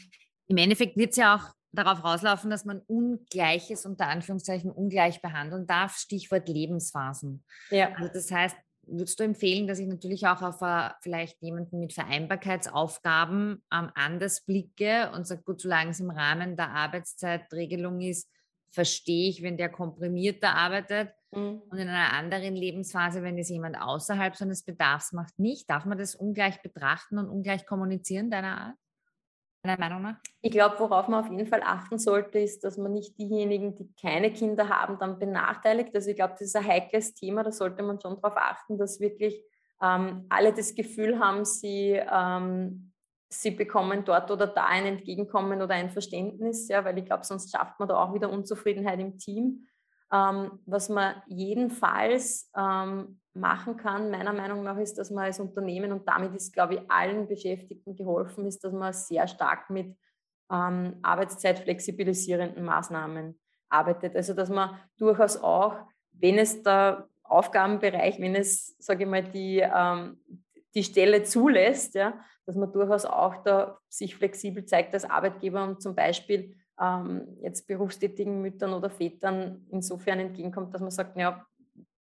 Im 0.46 0.56
Endeffekt 0.56 0.96
wird 0.96 1.10
es 1.10 1.16
ja 1.16 1.36
auch 1.36 1.54
darauf 1.72 2.02
rauslaufen, 2.02 2.50
dass 2.50 2.64
man 2.64 2.80
Ungleiches 2.86 3.84
unter 3.84 4.06
Anführungszeichen 4.06 4.70
ungleich 4.70 5.20
behandeln 5.20 5.66
darf. 5.66 5.96
Stichwort 5.96 6.48
Lebensphasen. 6.48 7.44
Ja. 7.70 7.92
Also 7.94 8.12
das 8.12 8.30
heißt, 8.30 8.56
würdest 8.90 9.20
du 9.20 9.24
empfehlen, 9.24 9.66
dass 9.66 9.78
ich 9.78 9.86
natürlich 9.86 10.26
auch 10.26 10.42
auf 10.42 10.62
uh, 10.62 10.90
vielleicht 11.00 11.40
jemanden 11.42 11.80
mit 11.80 11.92
Vereinbarkeitsaufgaben 11.92 13.62
ähm, 13.72 13.90
anders 13.94 14.44
blicke 14.44 15.10
und 15.14 15.26
sage, 15.26 15.42
gut, 15.42 15.60
solange 15.60 15.90
es 15.90 16.00
im 16.00 16.10
Rahmen 16.10 16.56
der 16.56 16.70
Arbeitszeitregelung 16.70 18.00
ist, 18.00 18.28
verstehe 18.70 19.30
ich, 19.30 19.42
wenn 19.42 19.56
der 19.56 19.70
komprimierter 19.70 20.54
arbeitet 20.54 21.10
mhm. 21.30 21.62
und 21.70 21.78
in 21.78 21.88
einer 21.88 22.12
anderen 22.12 22.54
Lebensphase, 22.54 23.22
wenn 23.22 23.38
es 23.38 23.48
jemand 23.48 23.80
außerhalb 23.80 24.36
seines 24.36 24.62
Bedarfs 24.62 25.12
macht, 25.12 25.38
nicht. 25.38 25.68
Darf 25.70 25.84
man 25.84 25.98
das 25.98 26.14
ungleich 26.14 26.60
betrachten 26.62 27.18
und 27.18 27.28
ungleich 27.28 27.66
kommunizieren, 27.66 28.30
deiner 28.30 28.60
Art? 28.60 28.76
Deiner 29.62 29.78
Meinung 29.78 30.02
nach? 30.02 30.16
Ich 30.40 30.50
glaube, 30.50 30.78
worauf 30.78 31.08
man 31.08 31.24
auf 31.24 31.30
jeden 31.30 31.46
Fall 31.46 31.62
achten 31.64 31.98
sollte, 31.98 32.38
ist, 32.38 32.64
dass 32.64 32.76
man 32.76 32.92
nicht 32.92 33.18
diejenigen, 33.18 33.74
die 33.74 33.92
keine 34.00 34.32
Kinder 34.32 34.68
haben, 34.68 34.98
dann 34.98 35.18
benachteiligt. 35.18 35.94
Also 35.94 36.10
ich 36.10 36.16
glaube, 36.16 36.34
das 36.34 36.42
ist 36.42 36.56
ein 36.56 36.66
heikles 36.66 37.14
Thema, 37.14 37.42
da 37.42 37.52
sollte 37.52 37.82
man 37.82 38.00
schon 38.00 38.20
darauf 38.20 38.36
achten, 38.36 38.78
dass 38.78 39.00
wirklich 39.00 39.42
ähm, 39.82 40.26
alle 40.28 40.52
das 40.52 40.74
Gefühl 40.74 41.18
haben, 41.18 41.44
sie, 41.44 42.00
ähm, 42.10 42.92
sie 43.28 43.50
bekommen 43.50 44.04
dort 44.04 44.30
oder 44.30 44.46
da 44.46 44.66
ein 44.66 44.86
Entgegenkommen 44.86 45.60
oder 45.62 45.74
ein 45.74 45.90
Verständnis, 45.90 46.68
ja, 46.68 46.84
weil 46.84 46.98
ich 46.98 47.04
glaube, 47.04 47.24
sonst 47.24 47.50
schafft 47.50 47.78
man 47.78 47.88
da 47.88 48.02
auch 48.02 48.14
wieder 48.14 48.30
Unzufriedenheit 48.30 49.00
im 49.00 49.18
Team. 49.18 49.66
Ähm, 50.12 50.58
was 50.64 50.88
man 50.88 51.22
jedenfalls 51.26 52.50
ähm, 52.56 53.20
machen 53.34 53.76
kann, 53.76 54.10
meiner 54.10 54.32
Meinung 54.32 54.64
nach, 54.64 54.78
ist, 54.78 54.98
dass 54.98 55.10
man 55.10 55.24
als 55.24 55.38
Unternehmen, 55.38 55.92
und 55.92 56.08
damit 56.08 56.34
ist, 56.34 56.52
glaube 56.52 56.74
ich, 56.74 56.90
allen 56.90 57.28
Beschäftigten 57.28 57.94
geholfen, 57.94 58.46
ist, 58.46 58.64
dass 58.64 58.72
man 58.72 58.92
sehr 58.92 59.28
stark 59.28 59.70
mit 59.70 59.96
ähm, 60.50 60.96
arbeitszeitflexibilisierenden 61.02 62.64
Maßnahmen 62.64 63.38
arbeitet. 63.68 64.16
Also 64.16 64.34
dass 64.34 64.48
man 64.48 64.78
durchaus 64.96 65.36
auch, 65.36 65.76
wenn 66.12 66.38
es 66.38 66.62
der 66.62 67.08
Aufgabenbereich, 67.22 68.18
wenn 68.18 68.34
es, 68.34 68.76
sage 68.78 69.04
ich 69.04 69.10
mal, 69.10 69.22
die, 69.22 69.58
ähm, 69.58 70.18
die 70.74 70.82
Stelle 70.82 71.22
zulässt, 71.22 71.94
ja, 71.94 72.18
dass 72.46 72.56
man 72.56 72.72
durchaus 72.72 73.04
auch 73.04 73.42
da 73.42 73.78
sich 73.88 74.16
flexibel 74.16 74.64
zeigt 74.64 74.94
als 74.94 75.04
Arbeitgeber 75.04 75.62
und 75.64 75.82
zum 75.82 75.94
Beispiel 75.94 76.56
jetzt 77.40 77.66
berufstätigen 77.66 78.40
Müttern 78.40 78.72
oder 78.72 78.88
Vätern 78.88 79.66
insofern 79.70 80.20
entgegenkommt, 80.20 80.72
dass 80.72 80.80
man 80.80 80.90
sagt, 80.90 81.16
ja, 81.16 81.44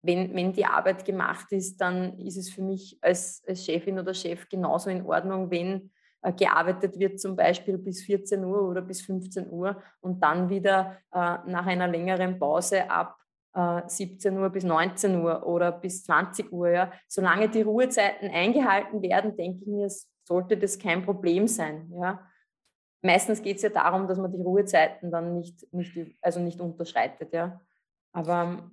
wenn, 0.03 0.35
wenn 0.35 0.53
die 0.53 0.65
Arbeit 0.65 1.05
gemacht 1.05 1.53
ist, 1.53 1.81
dann 1.81 2.19
ist 2.19 2.37
es 2.37 2.51
für 2.51 2.63
mich 2.63 2.99
als, 3.01 3.43
als 3.47 3.65
Chefin 3.65 3.99
oder 3.99 4.15
Chef 4.15 4.49
genauso 4.49 4.91
in 4.91 5.05
Ordnung, 5.05 5.51
wenn 5.51 5.91
äh, 6.23 6.33
gearbeitet 6.33 6.99
wird, 6.99 7.21
zum 7.21 7.37
Beispiel 7.37 7.79
bis 7.79 8.03
14 8.05 8.45
Uhr 8.45 8.63
oder 8.69 8.83
bis 8.83 9.03
15 9.03 9.51
Uhr 9.51 9.83
und 10.01 10.23
dann 10.23 10.49
wieder 10.49 10.99
äh, 11.13 11.39
nach 11.47 11.67
einer 11.67 11.89
längeren 11.89 12.39
Pause 12.39 12.91
ab 12.91 13.17
äh, 13.55 13.83
17 13.87 14.39
Uhr 14.39 14.51
bis 14.51 14.65
19 14.65 15.21
Uhr 15.21 15.47
oder 15.47 15.73
bis 15.73 16.05
20 16.05 16.53
Uhr. 16.53 16.71
Ja. 16.71 16.93
Solange 17.09 17.49
die 17.49 17.63
Ruhezeiten 17.63 18.31
eingehalten 18.31 19.03
werden, 19.03 19.37
denke 19.37 19.63
ich 19.63 19.67
mir, 19.67 19.89
sollte 20.25 20.57
das 20.57 20.79
kein 20.79 21.03
Problem 21.05 21.47
sein. 21.47 21.91
Ja. 21.93 22.27
Meistens 23.03 23.43
geht 23.43 23.57
es 23.57 23.63
ja 23.63 23.71
darum, 23.71 24.09
dass 24.09 24.19
man 24.19 24.33
die 24.33 24.41
Ruhezeiten 24.41 25.11
dann 25.11 25.35
nicht, 25.35 25.73
nicht, 25.73 25.97
also 26.21 26.41
nicht 26.41 26.61
unterschreitet. 26.61 27.33
Ja. 27.33 27.61
Aber 28.13 28.71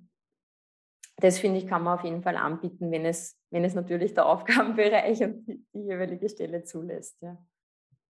das 1.16 1.38
finde 1.38 1.58
ich, 1.58 1.66
kann 1.66 1.82
man 1.82 1.98
auf 1.98 2.04
jeden 2.04 2.22
Fall 2.22 2.36
anbieten, 2.36 2.90
wenn 2.90 3.04
es, 3.04 3.38
wenn 3.50 3.64
es 3.64 3.74
natürlich 3.74 4.14
der 4.14 4.26
Aufgabenbereich 4.32 5.22
und 5.22 5.46
die, 5.46 5.64
die 5.74 5.80
jeweilige 5.80 6.28
Stelle 6.28 6.64
zulässt. 6.64 7.20
Ja. 7.22 7.38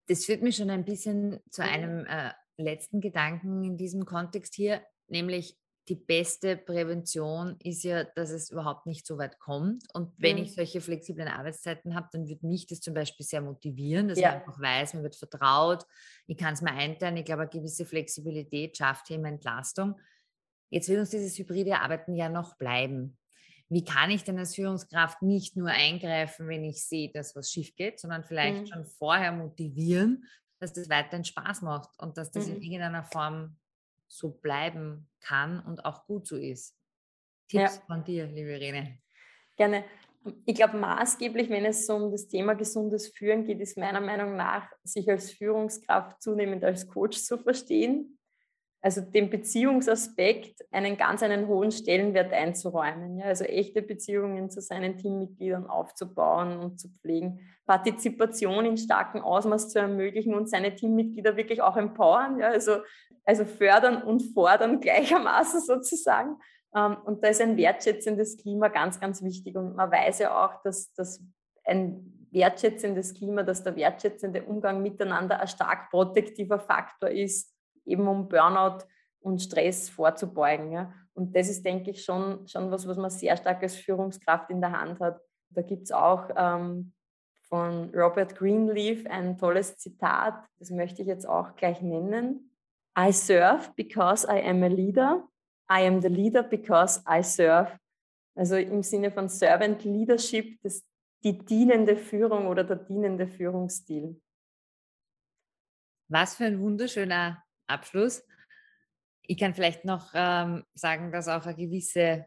Das 0.07 0.25
führt 0.25 0.41
mich 0.41 0.55
schon 0.55 0.69
ein 0.69 0.85
bisschen 0.85 1.39
zu 1.49 1.63
einem 1.63 2.05
äh, 2.05 2.31
letzten 2.57 3.01
Gedanken 3.01 3.63
in 3.63 3.77
diesem 3.77 4.05
Kontext 4.05 4.55
hier, 4.55 4.81
nämlich 5.07 5.58
die 5.89 5.95
beste 5.95 6.55
Prävention 6.55 7.57
ist 7.63 7.83
ja, 7.83 8.03
dass 8.03 8.29
es 8.29 8.51
überhaupt 8.51 8.85
nicht 8.85 9.07
so 9.07 9.17
weit 9.17 9.39
kommt. 9.39 9.83
Und 9.93 10.13
wenn 10.17 10.37
mhm. 10.37 10.43
ich 10.43 10.53
solche 10.53 10.81
flexiblen 10.81 11.27
Arbeitszeiten 11.27 11.95
habe, 11.95 12.07
dann 12.11 12.29
würde 12.29 12.45
mich 12.45 12.67
das 12.67 12.79
zum 12.79 12.93
Beispiel 12.93 13.25
sehr 13.25 13.41
motivieren, 13.41 14.07
dass 14.07 14.19
ja. 14.19 14.29
ich 14.29 14.35
einfach 14.35 14.61
weiß, 14.61 14.93
mir 14.93 15.03
wird 15.03 15.15
vertraut, 15.15 15.85
ich 16.27 16.37
kann 16.37 16.53
es 16.53 16.61
mir 16.61 16.71
einteilen. 16.71 17.17
Ich 17.17 17.25
glaube, 17.25 17.41
eine 17.41 17.49
gewisse 17.49 17.85
Flexibilität 17.85 18.77
schafft 18.77 19.07
hier 19.07 19.17
immer 19.17 19.29
Entlastung. 19.29 19.99
Jetzt 20.69 20.87
wird 20.89 20.99
uns 20.99 21.09
dieses 21.09 21.37
hybride 21.39 21.79
Arbeiten 21.79 22.13
ja 22.13 22.29
noch 22.29 22.55
bleiben. 22.57 23.17
Wie 23.67 23.83
kann 23.83 24.11
ich 24.11 24.23
denn 24.23 24.37
als 24.37 24.55
Führungskraft 24.55 25.23
nicht 25.23 25.55
nur 25.55 25.69
eingreifen, 25.69 26.47
wenn 26.47 26.63
ich 26.63 26.83
sehe, 26.83 27.11
dass 27.11 27.35
was 27.35 27.51
schief 27.51 27.75
geht, 27.75 27.99
sondern 27.99 28.23
vielleicht 28.23 28.61
mhm. 28.61 28.67
schon 28.67 28.85
vorher 28.85 29.31
motivieren, 29.31 30.25
dass 30.59 30.73
das 30.73 30.89
weiterhin 30.89 31.25
Spaß 31.25 31.63
macht 31.63 31.89
und 31.97 32.17
dass 32.17 32.31
das 32.31 32.47
mhm. 32.47 32.55
in 32.55 32.61
irgendeiner 32.61 33.03
Form 33.03 33.58
so 34.09 34.31
bleiben 34.31 35.07
kann 35.21 35.63
und 35.65 35.85
auch 35.85 36.05
gut 36.05 36.27
so 36.27 36.35
ist. 36.35 36.75
Tipps 37.47 37.75
ja. 37.77 37.81
von 37.87 38.03
dir, 38.03 38.27
liebe 38.27 38.51
Irene. 38.51 38.99
Gerne. 39.55 39.85
Ich 40.45 40.55
glaube, 40.55 40.77
maßgeblich, 40.77 41.49
wenn 41.49 41.65
es 41.65 41.89
um 41.89 42.11
das 42.11 42.27
Thema 42.27 42.53
gesundes 42.53 43.07
Führen 43.07 43.45
geht, 43.45 43.61
ist 43.61 43.77
meiner 43.77 44.01
Meinung 44.01 44.35
nach, 44.35 44.69
sich 44.83 45.09
als 45.09 45.31
Führungskraft 45.31 46.21
zunehmend 46.21 46.63
als 46.63 46.87
Coach 46.87 47.19
zu 47.19 47.37
verstehen 47.37 48.19
also 48.81 49.01
dem 49.01 49.29
Beziehungsaspekt 49.29 50.65
einen 50.71 50.95
ganz 50.95 51.21
einen 51.21 51.47
hohen 51.47 51.71
Stellenwert 51.71 52.31
einzuräumen. 52.31 53.17
Ja? 53.17 53.25
Also 53.25 53.43
echte 53.43 53.81
Beziehungen 53.81 54.49
zu 54.49 54.61
seinen 54.61 54.97
Teammitgliedern 54.97 55.67
aufzubauen 55.67 56.57
und 56.59 56.79
zu 56.79 56.89
pflegen, 56.89 57.41
Partizipation 57.65 58.65
in 58.65 58.77
starkem 58.77 59.21
Ausmaß 59.21 59.69
zu 59.69 59.79
ermöglichen 59.79 60.33
und 60.33 60.49
seine 60.49 60.75
Teammitglieder 60.75 61.35
wirklich 61.35 61.61
auch 61.61 61.77
empowern, 61.77 62.39
ja? 62.39 62.49
also, 62.49 62.77
also 63.25 63.45
fördern 63.45 64.03
und 64.03 64.21
fordern 64.33 64.79
gleichermaßen 64.79 65.61
sozusagen. 65.61 66.37
Ähm, 66.75 66.97
und 67.05 67.23
da 67.23 67.29
ist 67.29 67.41
ein 67.41 67.57
wertschätzendes 67.57 68.37
Klima 68.37 68.67
ganz, 68.67 68.99
ganz 68.99 69.23
wichtig. 69.23 69.55
Und 69.55 69.75
man 69.75 69.91
weiß 69.91 70.19
ja 70.19 70.45
auch, 70.45 70.61
dass, 70.63 70.93
dass 70.93 71.23
ein 71.65 72.27
wertschätzendes 72.31 73.13
Klima, 73.13 73.43
dass 73.43 73.63
der 73.63 73.75
wertschätzende 73.75 74.43
Umgang 74.43 74.81
miteinander 74.81 75.39
ein 75.39 75.47
stark 75.47 75.89
protektiver 75.89 76.59
Faktor 76.59 77.09
ist 77.09 77.53
eben 77.89 78.07
um 78.07 78.29
Burnout 78.29 78.85
und 79.21 79.41
Stress 79.41 79.89
vorzubeugen. 79.89 80.71
Ja. 80.71 80.93
Und 81.13 81.35
das 81.35 81.49
ist, 81.49 81.65
denke 81.65 81.91
ich, 81.91 82.03
schon, 82.03 82.47
schon 82.47 82.71
was, 82.71 82.87
was 82.87 82.97
man 82.97 83.09
sehr 83.09 83.35
stark 83.35 83.61
als 83.61 83.75
Führungskraft 83.75 84.49
in 84.49 84.61
der 84.61 84.71
Hand 84.71 84.99
hat. 84.99 85.19
Da 85.49 85.61
gibt 85.61 85.83
es 85.83 85.91
auch 85.91 86.29
ähm, 86.35 86.93
von 87.41 87.89
Robert 87.93 88.35
Greenleaf 88.35 89.05
ein 89.07 89.37
tolles 89.37 89.77
Zitat, 89.77 90.35
das 90.59 90.69
möchte 90.69 91.01
ich 91.01 91.07
jetzt 91.07 91.27
auch 91.27 91.55
gleich 91.55 91.81
nennen. 91.81 92.48
I 92.97 93.11
serve 93.11 93.73
because 93.75 94.25
I 94.25 94.41
am 94.41 94.63
a 94.63 94.67
leader. 94.67 95.23
I 95.69 95.81
am 95.81 96.01
the 96.01 96.09
leader 96.09 96.43
because 96.43 97.01
I 97.07 97.21
serve. 97.21 97.77
Also 98.35 98.55
im 98.55 98.83
Sinne 98.83 99.11
von 99.11 99.29
Servant 99.29 99.83
Leadership, 99.83 100.59
das, 100.61 100.83
die 101.23 101.37
dienende 101.37 101.95
Führung 101.95 102.47
oder 102.47 102.63
der 102.63 102.77
dienende 102.77 103.27
Führungsstil. 103.27 104.19
Was 106.07 106.35
für 106.35 106.45
ein 106.45 106.59
wunderschöner 106.59 107.43
Abschluss. 107.67 108.23
Ich 109.21 109.37
kann 109.37 109.53
vielleicht 109.53 109.85
noch 109.85 110.11
ähm, 110.15 110.63
sagen, 110.73 111.11
dass 111.11 111.27
auch 111.27 111.45
eine 111.45 111.55
gewisse 111.55 112.25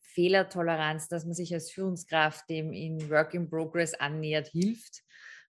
Fehlertoleranz, 0.00 1.08
dass 1.08 1.24
man 1.24 1.34
sich 1.34 1.52
als 1.54 1.70
Führungskraft 1.70 2.48
dem 2.48 2.72
in 2.72 3.10
Work 3.10 3.34
in 3.34 3.48
Progress 3.48 3.94
annähert, 3.94 4.48
hilft, 4.48 5.02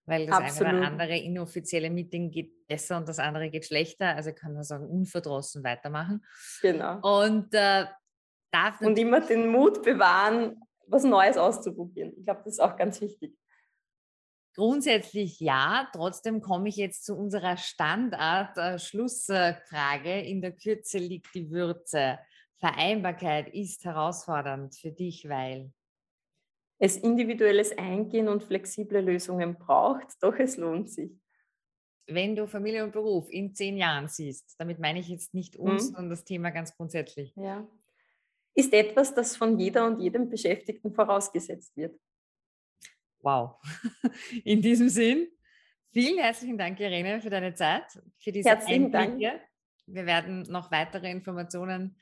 weil 0.06 0.28
das 0.28 0.36
Absolut. 0.36 0.70
eine 0.70 0.80
oder 0.80 0.88
andere 0.88 1.18
inoffizielle 1.18 1.90
Meeting 1.90 2.32
geht 2.32 2.68
besser 2.68 2.98
und 2.98 3.10
das 3.10 3.20
andere 3.20 3.50
geht 3.50 3.66
schlechter. 3.66 4.16
Also 4.16 4.32
kann 4.34 4.54
man 4.54 4.64
sagen, 4.64 4.88
unverdrossen 4.88 5.64
weitermachen. 5.64 6.24
Genau. 6.62 7.00
Und 7.02 7.54
äh, 7.54 7.86
darf 8.52 8.82
und 8.82 9.00
immer 9.00 9.22
den 9.22 9.50
Mut 9.50 9.82
bewahren, 9.84 10.62
was 10.88 11.04
Neues 11.04 11.38
auszuprobieren. 11.38 12.14
Ich 12.18 12.26
glaube, 12.26 12.42
das 12.46 12.54
ist 12.54 12.60
auch 12.60 12.78
ganz 12.78 13.02
wichtig. 13.02 13.36
Grundsätzlich 14.56 15.40
ja, 15.42 15.90
trotzdem 15.92 16.42
komme 16.42 16.70
ich 16.70 16.78
jetzt 16.78 17.04
zu 17.04 17.16
unserer 17.16 17.58
Standard-Schlussfrage. 17.58 20.10
Äh, 20.10 20.30
In 20.30 20.42
der 20.42 20.54
Kürze 20.54 20.98
liegt 20.98 21.36
die 21.36 21.52
Würze. 21.52 22.20
Vereinbarkeit 22.60 23.54
ist 23.54 23.84
herausfordernd 23.84 24.78
für 24.78 24.92
dich, 24.92 25.28
weil 25.28 25.74
es 26.78 26.98
individuelles 26.98 27.78
Eingehen 27.78 28.28
und 28.28 28.44
flexible 28.44 29.02
Lösungen 29.02 29.58
braucht, 29.58 30.08
doch 30.22 30.38
es 30.38 30.58
lohnt 30.58 30.90
sich. 30.90 31.12
Wenn 32.08 32.36
du 32.36 32.48
Familie 32.48 32.84
und 32.84 32.92
Beruf 32.92 33.30
in 33.32 33.56
zehn 33.56 33.78
Jahren 33.78 34.08
siehst, 34.08 34.56
damit 34.60 34.80
meine 34.80 35.00
ich 35.00 35.08
jetzt 35.08 35.34
nicht 35.34 35.56
uns, 35.56 35.88
hm. 35.88 35.94
sondern 35.94 36.10
das 36.10 36.24
Thema 36.24 36.52
ganz 36.52 36.76
grundsätzlich. 36.76 37.34
Ja. 37.36 37.68
Ist 38.54 38.74
etwas, 38.74 39.14
das 39.14 39.36
von 39.36 39.58
jeder 39.58 39.86
und 39.86 40.00
jedem 40.00 40.30
Beschäftigten 40.30 40.94
vorausgesetzt 40.94 41.76
wird. 41.76 42.00
Wow. 43.22 43.60
In 44.44 44.62
diesem 44.62 44.88
Sinn, 44.90 45.28
vielen 45.92 46.20
herzlichen 46.20 46.58
Dank, 46.58 46.80
Irene, 46.80 47.22
für 47.22 47.32
deine 47.32 47.56
Zeit, 47.56 47.86
für 48.20 48.32
diese 48.32 48.50
herzlichen 48.50 48.96
Einblicke. 48.96 49.32
Dank. 49.32 49.42
Wir 49.88 50.06
werden 50.06 50.44
noch 50.44 50.72
weitere 50.72 51.10
Informationen 51.10 51.98